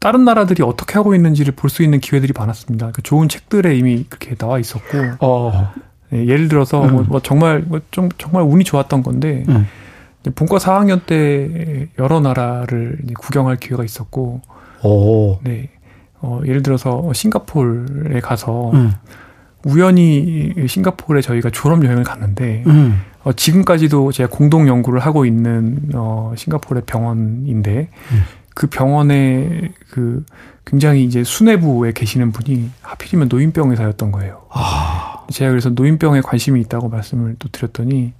다른 0.00 0.24
나라들이 0.24 0.62
어떻게 0.62 0.94
하고 0.94 1.14
있는지를 1.14 1.54
볼 1.54 1.68
수 1.70 1.82
있는 1.82 2.00
기회들이 2.00 2.32
많았습니다. 2.36 2.90
그 2.92 3.02
좋은 3.02 3.28
책들에 3.28 3.76
이미 3.76 4.06
그렇게 4.08 4.34
나와 4.34 4.58
있었고, 4.58 4.98
어. 5.20 5.72
네, 6.08 6.26
예를 6.26 6.48
들어서 6.48 6.82
음. 6.84 6.92
뭐, 6.92 7.02
뭐, 7.02 7.20
정말 7.20 7.60
뭐좀 7.60 8.08
정말 8.18 8.42
운이 8.42 8.64
좋았던 8.64 9.02
건데 9.02 9.44
음. 9.48 9.66
본과 10.34 10.56
4학년 10.58 11.04
때 11.06 11.88
여러 11.98 12.20
나라를 12.20 12.98
구경할 13.18 13.56
기회가 13.56 13.84
있었고, 13.84 14.40
오. 14.82 15.38
네, 15.42 15.68
어, 16.20 16.40
예를 16.46 16.62
들어서 16.62 17.12
싱가폴에 17.12 18.20
가서 18.20 18.70
음. 18.72 18.92
우연히 19.64 20.54
싱가폴에 20.66 21.20
저희가 21.20 21.50
졸업 21.50 21.84
여행을 21.84 22.04
갔는데 22.04 22.64
음. 22.66 23.02
어, 23.22 23.32
지금까지도 23.32 24.12
제가 24.12 24.30
공동 24.30 24.66
연구를 24.66 25.00
하고 25.00 25.26
있는 25.26 25.90
어, 25.94 26.32
싱가폴의 26.36 26.84
병원인데 26.86 27.88
음. 28.12 28.22
그 28.54 28.66
병원에 28.66 29.72
그 29.90 30.24
굉장히 30.64 31.04
이제 31.04 31.24
수뇌부에 31.24 31.92
계시는 31.92 32.32
분이 32.32 32.70
하필이면 32.82 33.28
노인병 33.28 33.70
의사였던 33.70 34.12
거예요. 34.12 34.42
아. 34.50 35.26
제가 35.30 35.50
그래서 35.50 35.70
노인병에 35.70 36.20
관심이 36.20 36.60
있다고 36.60 36.88
말씀을 36.88 37.36
또 37.38 37.48
드렸더니 37.48 38.12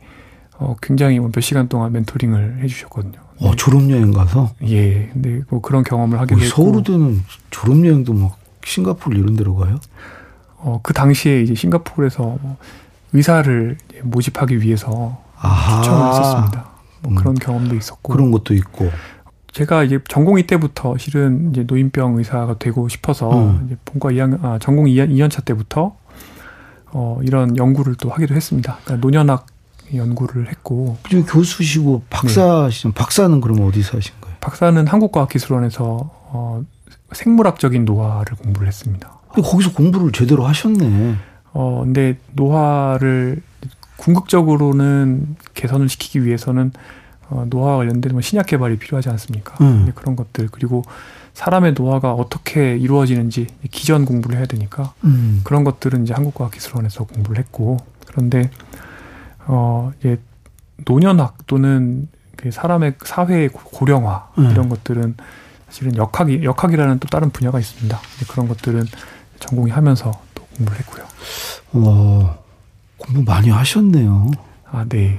어, 0.58 0.76
굉장히 0.82 1.18
뭐몇 1.18 1.42
시간 1.42 1.68
동안 1.68 1.92
멘토링을 1.92 2.60
해주셨거든요. 2.62 3.18
어, 3.38 3.56
졸업여행 3.56 4.12
가서? 4.12 4.50
예. 4.64 5.08
근데 5.12 5.40
뭐 5.48 5.60
그런 5.60 5.82
경험을 5.82 6.20
하게 6.20 6.34
됐고. 6.34 6.48
서울대는 6.48 7.22
졸업여행도 7.50 8.12
막 8.12 8.36
싱가포르 8.64 9.16
이런 9.16 9.36
데로 9.36 9.56
가요? 9.56 9.80
어, 10.56 10.80
그 10.82 10.92
당시에 10.92 11.40
이제 11.40 11.54
싱가포르에서 11.54 12.22
뭐 12.22 12.58
의사를 13.12 13.76
모집하기 14.02 14.62
위해서 14.62 15.18
아하. 15.36 15.82
초청을 15.82 16.08
했었습니다. 16.10 16.70
뭐 17.02 17.12
음. 17.12 17.14
그런 17.16 17.34
경험도 17.34 17.74
있었고. 17.74 18.12
그런 18.12 18.30
것도 18.30 18.54
있고. 18.54 18.90
제가 19.52 19.82
이제 19.82 19.98
전공의 20.08 20.46
때부터 20.46 20.96
실은 20.96 21.50
이제 21.50 21.64
노인병 21.64 22.18
의사가 22.18 22.58
되고 22.58 22.88
싶어서 22.88 23.30
음. 23.32 23.62
이제 23.66 23.76
본과 23.84 24.10
2학년, 24.10 24.44
아, 24.44 24.58
전공 24.60 24.84
2년, 24.84 25.10
2년차 25.10 25.44
때부터 25.44 25.96
어, 26.92 27.20
이런 27.22 27.56
연구를 27.56 27.96
또 27.96 28.10
하기도 28.10 28.34
했습니다. 28.34 28.78
그러니까 28.84 29.04
노년학 29.04 29.46
연구를 29.94 30.48
했고. 30.48 30.98
그리고 31.02 31.26
교수시고 31.26 32.04
박사시죠. 32.10 32.88
네. 32.88 32.94
박사는 32.94 33.40
그럼 33.40 33.66
어디서 33.66 33.96
하신 33.96 34.14
거예요? 34.20 34.36
박사는 34.40 34.86
한국과학기술원에서 34.86 36.10
어, 36.32 36.62
생물학적인 37.12 37.84
노화를 37.84 38.36
공부를 38.36 38.68
했습니다. 38.68 39.10
거기서 39.30 39.72
공부를 39.72 40.12
제대로 40.12 40.44
하셨네. 40.46 41.16
어, 41.52 41.82
근데 41.84 42.18
노화를 42.32 43.42
궁극적으로는 43.96 45.36
개선을 45.54 45.88
시키기 45.88 46.24
위해서는 46.24 46.72
어, 47.28 47.46
노화와 47.48 47.78
관련된 47.78 48.12
뭐 48.12 48.20
신약 48.20 48.46
개발이 48.46 48.78
필요하지 48.78 49.08
않습니까? 49.10 49.56
음. 49.60 49.92
그런 49.94 50.16
것들 50.16 50.48
그리고 50.50 50.82
사람의 51.34 51.74
노화가 51.74 52.12
어떻게 52.12 52.76
이루어지는지 52.76 53.46
기전 53.70 54.04
공부를 54.04 54.38
해야 54.38 54.46
되니까 54.46 54.92
음. 55.04 55.40
그런 55.44 55.64
것들은 55.64 56.02
이제 56.04 56.12
한국과학기술원에서 56.12 57.04
공부를 57.04 57.38
했고 57.38 57.76
그런데 58.06 58.50
어 59.46 59.92
이제 60.00 60.18
노년학 60.84 61.46
또는 61.46 62.08
그 62.36 62.50
사람의 62.50 62.94
사회의 63.04 63.48
고령화 63.48 64.30
음. 64.38 64.50
이런 64.50 64.68
것들은 64.68 65.14
사실은 65.68 65.96
역학이 65.96 66.42
역학이라는 66.42 66.98
또 66.98 67.06
다른 67.06 67.30
분야가 67.30 67.60
있습니다. 67.60 67.98
그런 68.28 68.48
것들은 68.48 68.84
전공이 69.38 69.70
하면서 69.70 70.10
또 70.34 70.42
공부를 70.56 70.80
했고요. 70.80 71.04
와 71.72 72.38
공부 72.98 73.22
많이 73.24 73.48
하셨네요. 73.48 74.30
아 74.70 74.84
네. 74.88 75.18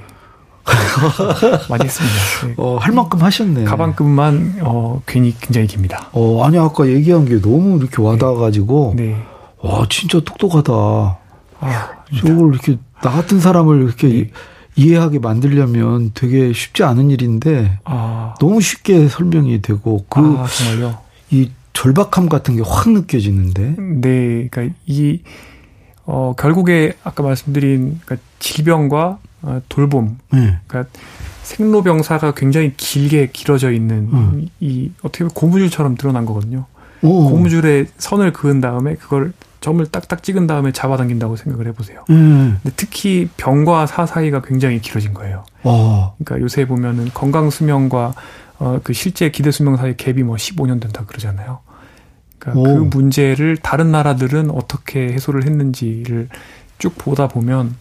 많이 1.70 1.86
했습니다. 1.86 2.16
네. 2.48 2.54
어, 2.58 2.78
할 2.78 2.94
만큼 2.94 3.22
하셨네. 3.22 3.64
가방끈만 3.66 4.60
어, 4.62 5.02
괜히 5.06 5.36
굉장히 5.40 5.68
깁니다. 5.68 6.10
어, 6.14 6.44
아니 6.44 6.58
아까 6.58 6.88
얘기한 6.88 7.26
게 7.26 7.42
너무 7.42 7.78
이렇게 7.80 8.02
와닿아가지고 8.02 8.94
네. 8.96 9.04
네. 9.08 9.24
와 9.62 9.86
진짜 9.90 10.20
똑똑하다. 10.20 10.72
아, 11.64 11.90
저걸 12.18 12.54
이렇게 12.54 12.78
나 13.02 13.12
같은 13.12 13.40
사람을 13.40 13.84
이렇게 13.84 14.08
네. 14.08 14.32
이해하게 14.76 15.20
만들려면 15.20 16.12
되게 16.14 16.54
쉽지 16.54 16.84
않은 16.84 17.10
일인데 17.12 17.80
아. 17.84 18.36
너무 18.40 18.62
쉽게 18.62 19.08
설명이 19.10 19.62
되고 19.62 20.06
그 20.10 20.20
아, 20.20 20.46
정말요? 20.48 20.98
이 21.32 21.52
절박함 21.74 22.30
같은 22.30 22.56
게 22.56 22.62
확 22.66 22.90
느껴지는데. 22.90 23.76
네, 23.78 24.48
그러니까 24.50 24.76
이 24.86 25.20
어, 26.14 26.34
결국에 26.38 26.92
아까 27.06 27.24
말씀드린 27.24 28.02
그러니까 28.04 28.28
질병과 28.40 29.20
어, 29.44 29.62
돌봄, 29.70 30.20
네. 30.34 30.60
그러니까 30.68 30.92
생로병사가 31.44 32.34
굉장히 32.34 32.74
길게 32.76 33.30
길어져 33.32 33.72
있는 33.72 34.10
음. 34.12 34.48
이 34.60 34.92
어떻게 35.04 35.20
보면 35.20 35.34
고무줄처럼 35.34 35.96
드러난 35.96 36.26
거거든요. 36.26 36.66
오. 37.02 37.30
고무줄에 37.30 37.86
선을 37.98 38.34
그은 38.34 38.60
다음에 38.60 38.96
그걸 38.96 39.32
점을 39.62 39.84
딱딱 39.86 40.22
찍은 40.22 40.48
다음에 40.48 40.74
잡아당긴다고 40.74 41.38
생각을 41.38 41.68
해보세요. 41.68 42.04
음. 42.10 42.60
근데 42.62 42.76
특히 42.76 43.30
병과 43.38 43.86
사 43.86 44.06
사이가 44.06 44.42
굉장히 44.42 44.82
길어진 44.82 45.14
거예요. 45.14 45.46
오. 45.64 46.12
그러니까 46.18 46.42
요새 46.42 46.66
보면은 46.68 47.10
건강 47.14 47.50
수명과 47.50 48.14
어, 48.60 48.80
그 48.84 48.92
실제 48.92 49.32
기대 49.32 49.50
수명 49.50 49.78
사이 49.78 49.94
갭이 49.94 50.24
뭐 50.24 50.36
15년 50.36 50.82
된다 50.82 51.06
그러잖아요. 51.08 51.60
그러니까 52.42 52.74
그 52.74 52.98
문제를 52.98 53.58
다른 53.58 53.92
나라들은 53.92 54.50
어떻게 54.50 55.14
해소를 55.14 55.46
했는지를 55.46 56.28
쭉 56.80 56.98
보다 56.98 57.28
보면 57.28 57.76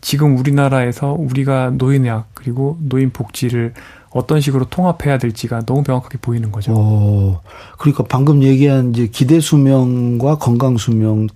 지금 0.00 0.36
우리나라에서 0.36 1.12
우리가 1.12 1.70
노인의학 1.70 2.28
그리고 2.34 2.76
노인 2.80 3.10
복지를 3.10 3.72
어떤 4.10 4.40
식으로 4.40 4.66
통합해야 4.66 5.18
될지가 5.18 5.62
너무 5.64 5.82
명확하게 5.86 6.18
보이는 6.18 6.52
거죠. 6.52 6.72
오, 6.72 7.40
그러니까 7.78 8.04
방금 8.04 8.42
얘기한 8.42 8.90
이제 8.90 9.08
기대 9.08 9.40
수명과 9.40 10.36
건강 10.36 10.76
수명 10.76 11.26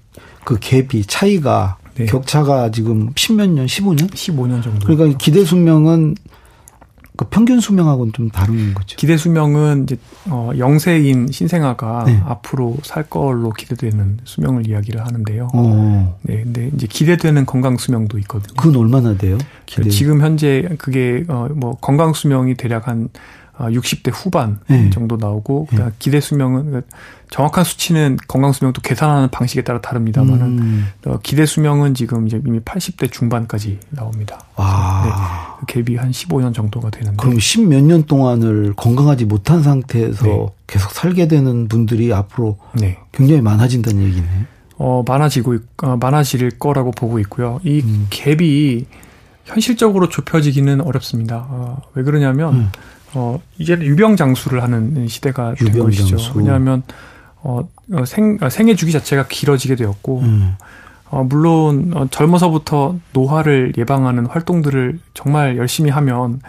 그 0.44 0.58
갭이 0.58 1.04
차이가 1.08 1.78
네. 1.94 2.06
격차가 2.06 2.70
지금 2.70 3.10
10몇 3.14 3.48
년, 3.50 3.66
15년? 3.66 4.10
15년 4.12 4.62
정도. 4.62 4.86
그러니까 4.86 5.18
기대 5.18 5.44
수명은 5.44 6.14
그 7.18 7.24
평균 7.24 7.58
수명하고는 7.58 8.12
좀 8.12 8.30
다른 8.30 8.74
거죠. 8.74 8.96
기대 8.96 9.16
수명은 9.16 9.82
이제 9.82 9.96
어 10.30 10.52
영세인 10.56 11.32
신생아가 11.32 12.04
네. 12.06 12.22
앞으로 12.24 12.76
살 12.84 13.02
걸로 13.02 13.50
기대되는 13.50 14.18
수명을 14.22 14.68
이야기를 14.68 15.04
하는데요. 15.04 15.48
오. 15.52 15.58
어. 15.58 16.18
네, 16.22 16.44
근데 16.44 16.70
이제 16.76 16.86
기대되는 16.86 17.44
건강 17.44 17.76
수명도 17.76 18.20
있거든요. 18.20 18.54
그건 18.56 18.76
얼마나 18.76 19.16
돼요? 19.16 19.36
기대. 19.66 19.90
지금 19.90 20.20
현재 20.20 20.68
그게 20.78 21.24
어뭐 21.26 21.78
건강 21.80 22.12
수명이 22.12 22.54
대략 22.54 22.86
한 22.86 23.08
60대 23.58 24.12
아, 24.12 24.16
후반 24.16 24.60
네. 24.68 24.90
정도 24.90 25.16
나오고 25.16 25.68
네. 25.72 25.86
기대 25.98 26.20
수명은 26.20 26.70
그 26.70 26.82
정확한 27.30 27.64
수치는 27.64 28.16
건강 28.26 28.52
수명도 28.52 28.80
계산하는 28.80 29.28
방식에 29.30 29.62
따라 29.62 29.80
다릅니다만은 29.80 30.58
음. 30.58 30.88
어, 31.06 31.18
기대 31.22 31.44
수명은 31.44 31.94
지금 31.94 32.26
이제 32.26 32.40
이미 32.46 32.60
80대 32.60 33.10
중반까지 33.10 33.80
나옵니다. 33.90 34.40
아. 34.56 35.58
네, 35.66 35.66
그 35.66 35.84
갭이 35.84 35.96
한 35.98 36.10
15년 36.10 36.54
정도가 36.54 36.90
되는데 36.90 37.16
그럼 37.18 37.36
10몇년 37.36 38.06
동안을 38.06 38.74
건강하지 38.74 39.26
못한 39.26 39.62
상태에서 39.62 40.24
네. 40.24 40.46
계속 40.66 40.92
살게 40.92 41.28
되는 41.28 41.68
분들이 41.68 42.12
앞으로 42.12 42.58
네. 42.74 42.98
굉장히 43.12 43.42
많아진다는 43.42 44.02
얘기네. 44.04 44.26
어 44.76 45.02
많아지고 45.06 45.56
어, 45.82 45.96
많아질 45.96 46.58
거라고 46.58 46.92
보고 46.92 47.18
있고요. 47.18 47.60
이 47.64 47.80
음. 47.84 48.06
갭이 48.10 48.86
현실적으로 49.44 50.08
좁혀지기는 50.08 50.80
어렵습니다. 50.80 51.46
어, 51.48 51.82
왜 51.94 52.02
그러냐면 52.04 52.54
음. 52.54 52.72
어, 53.14 53.40
이제는 53.58 53.86
유병장수를 53.86 54.62
하는 54.62 55.08
시대가 55.08 55.54
된 55.54 55.78
것이죠. 55.78 56.16
왜냐하면, 56.34 56.82
어, 57.36 57.60
어, 57.92 58.04
생, 58.04 58.38
어, 58.40 58.48
생애 58.48 58.74
주기 58.74 58.92
자체가 58.92 59.26
길어지게 59.28 59.76
되었고, 59.76 60.20
음. 60.20 60.54
어, 61.10 61.24
물론, 61.24 61.92
어, 61.94 62.06
젊어서부터 62.10 62.96
노화를 63.12 63.72
예방하는 63.78 64.26
활동들을 64.26 64.98
정말 65.14 65.56
열심히 65.56 65.90
하면 65.90 66.40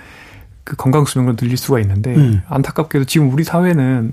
그 0.63 0.75
건강 0.75 1.05
수명을 1.05 1.35
늘릴 1.37 1.57
수가 1.57 1.79
있는데, 1.79 2.15
음. 2.15 2.41
안타깝게도 2.47 3.05
지금 3.05 3.31
우리 3.31 3.43
사회는 3.43 4.11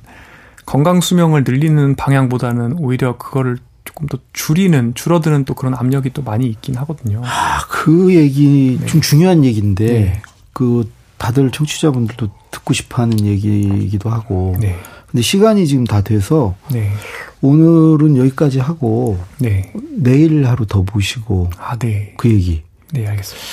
건강 0.64 1.00
수명을 1.00 1.44
늘리는 1.44 1.94
방향보다는 1.96 2.76
오히려 2.78 3.16
그거를 3.16 3.58
조금 3.84 4.08
더 4.08 4.18
줄이는 4.32 4.94
줄어드는 4.94 5.44
또 5.44 5.54
그런 5.54 5.74
압력이 5.74 6.10
또 6.12 6.22
많이 6.22 6.46
있긴 6.46 6.74
하거든요. 6.76 7.22
아, 7.24 7.60
그 7.68 8.14
얘기 8.14 8.76
네. 8.80 8.86
좀 8.86 9.00
중요한 9.00 9.44
얘기인데 9.44 9.86
네. 9.86 10.22
그 10.52 10.90
다들 11.18 11.50
청취자분들도 11.50 12.28
듣고 12.50 12.74
싶어 12.74 13.02
하는 13.02 13.24
얘기이기도 13.24 14.10
하고. 14.10 14.56
네. 14.60 14.76
근데 15.10 15.22
시간이 15.22 15.66
지금 15.66 15.84
다 15.84 16.02
돼서 16.02 16.56
네. 16.70 16.90
오늘은 17.40 18.16
여기까지 18.16 18.58
하고 18.58 19.18
네. 19.38 19.72
내일 19.90 20.46
하루 20.46 20.66
더 20.66 20.82
보시고 20.82 21.50
아, 21.58 21.76
네. 21.78 22.14
그 22.16 22.30
얘기. 22.30 22.62
네, 22.92 23.06
알겠습니다. 23.06 23.46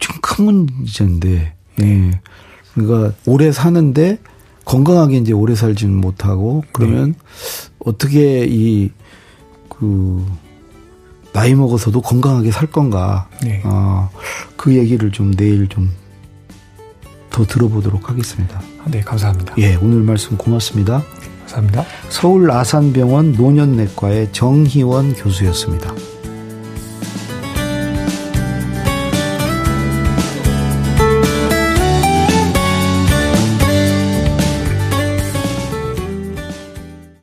지금 0.00 0.16
큰 0.20 0.66
문제인데. 0.66 1.54
네. 1.76 1.86
예. 1.86 2.20
그러니까 2.74 3.14
오래 3.26 3.52
사는데 3.52 4.18
건강하게 4.64 5.18
이제 5.18 5.32
오래 5.32 5.54
살지는 5.54 5.94
못하고 5.94 6.64
그러면 6.72 7.12
네. 7.12 7.18
어떻게 7.80 8.44
이그 8.44 10.24
나이 11.32 11.54
먹어서도 11.54 12.00
건강하게 12.02 12.50
살 12.50 12.66
건가? 12.70 13.28
네. 13.42 13.62
어, 13.64 14.10
그 14.56 14.74
얘기를 14.76 15.10
좀 15.10 15.34
내일 15.34 15.68
좀 15.68 16.02
더 17.32 17.46
들어보도록 17.46 18.10
하겠습니다. 18.10 18.60
아, 18.84 18.90
네, 18.90 19.00
감사합니다. 19.00 19.54
예, 19.58 19.74
오늘 19.76 20.02
말씀 20.02 20.36
고맙습니다. 20.36 21.02
감사합니다. 21.40 21.84
서울 22.10 22.50
아산병원 22.50 23.32
노년내과의 23.32 24.32
정희원 24.32 25.14
교수였습니다. 25.14 25.94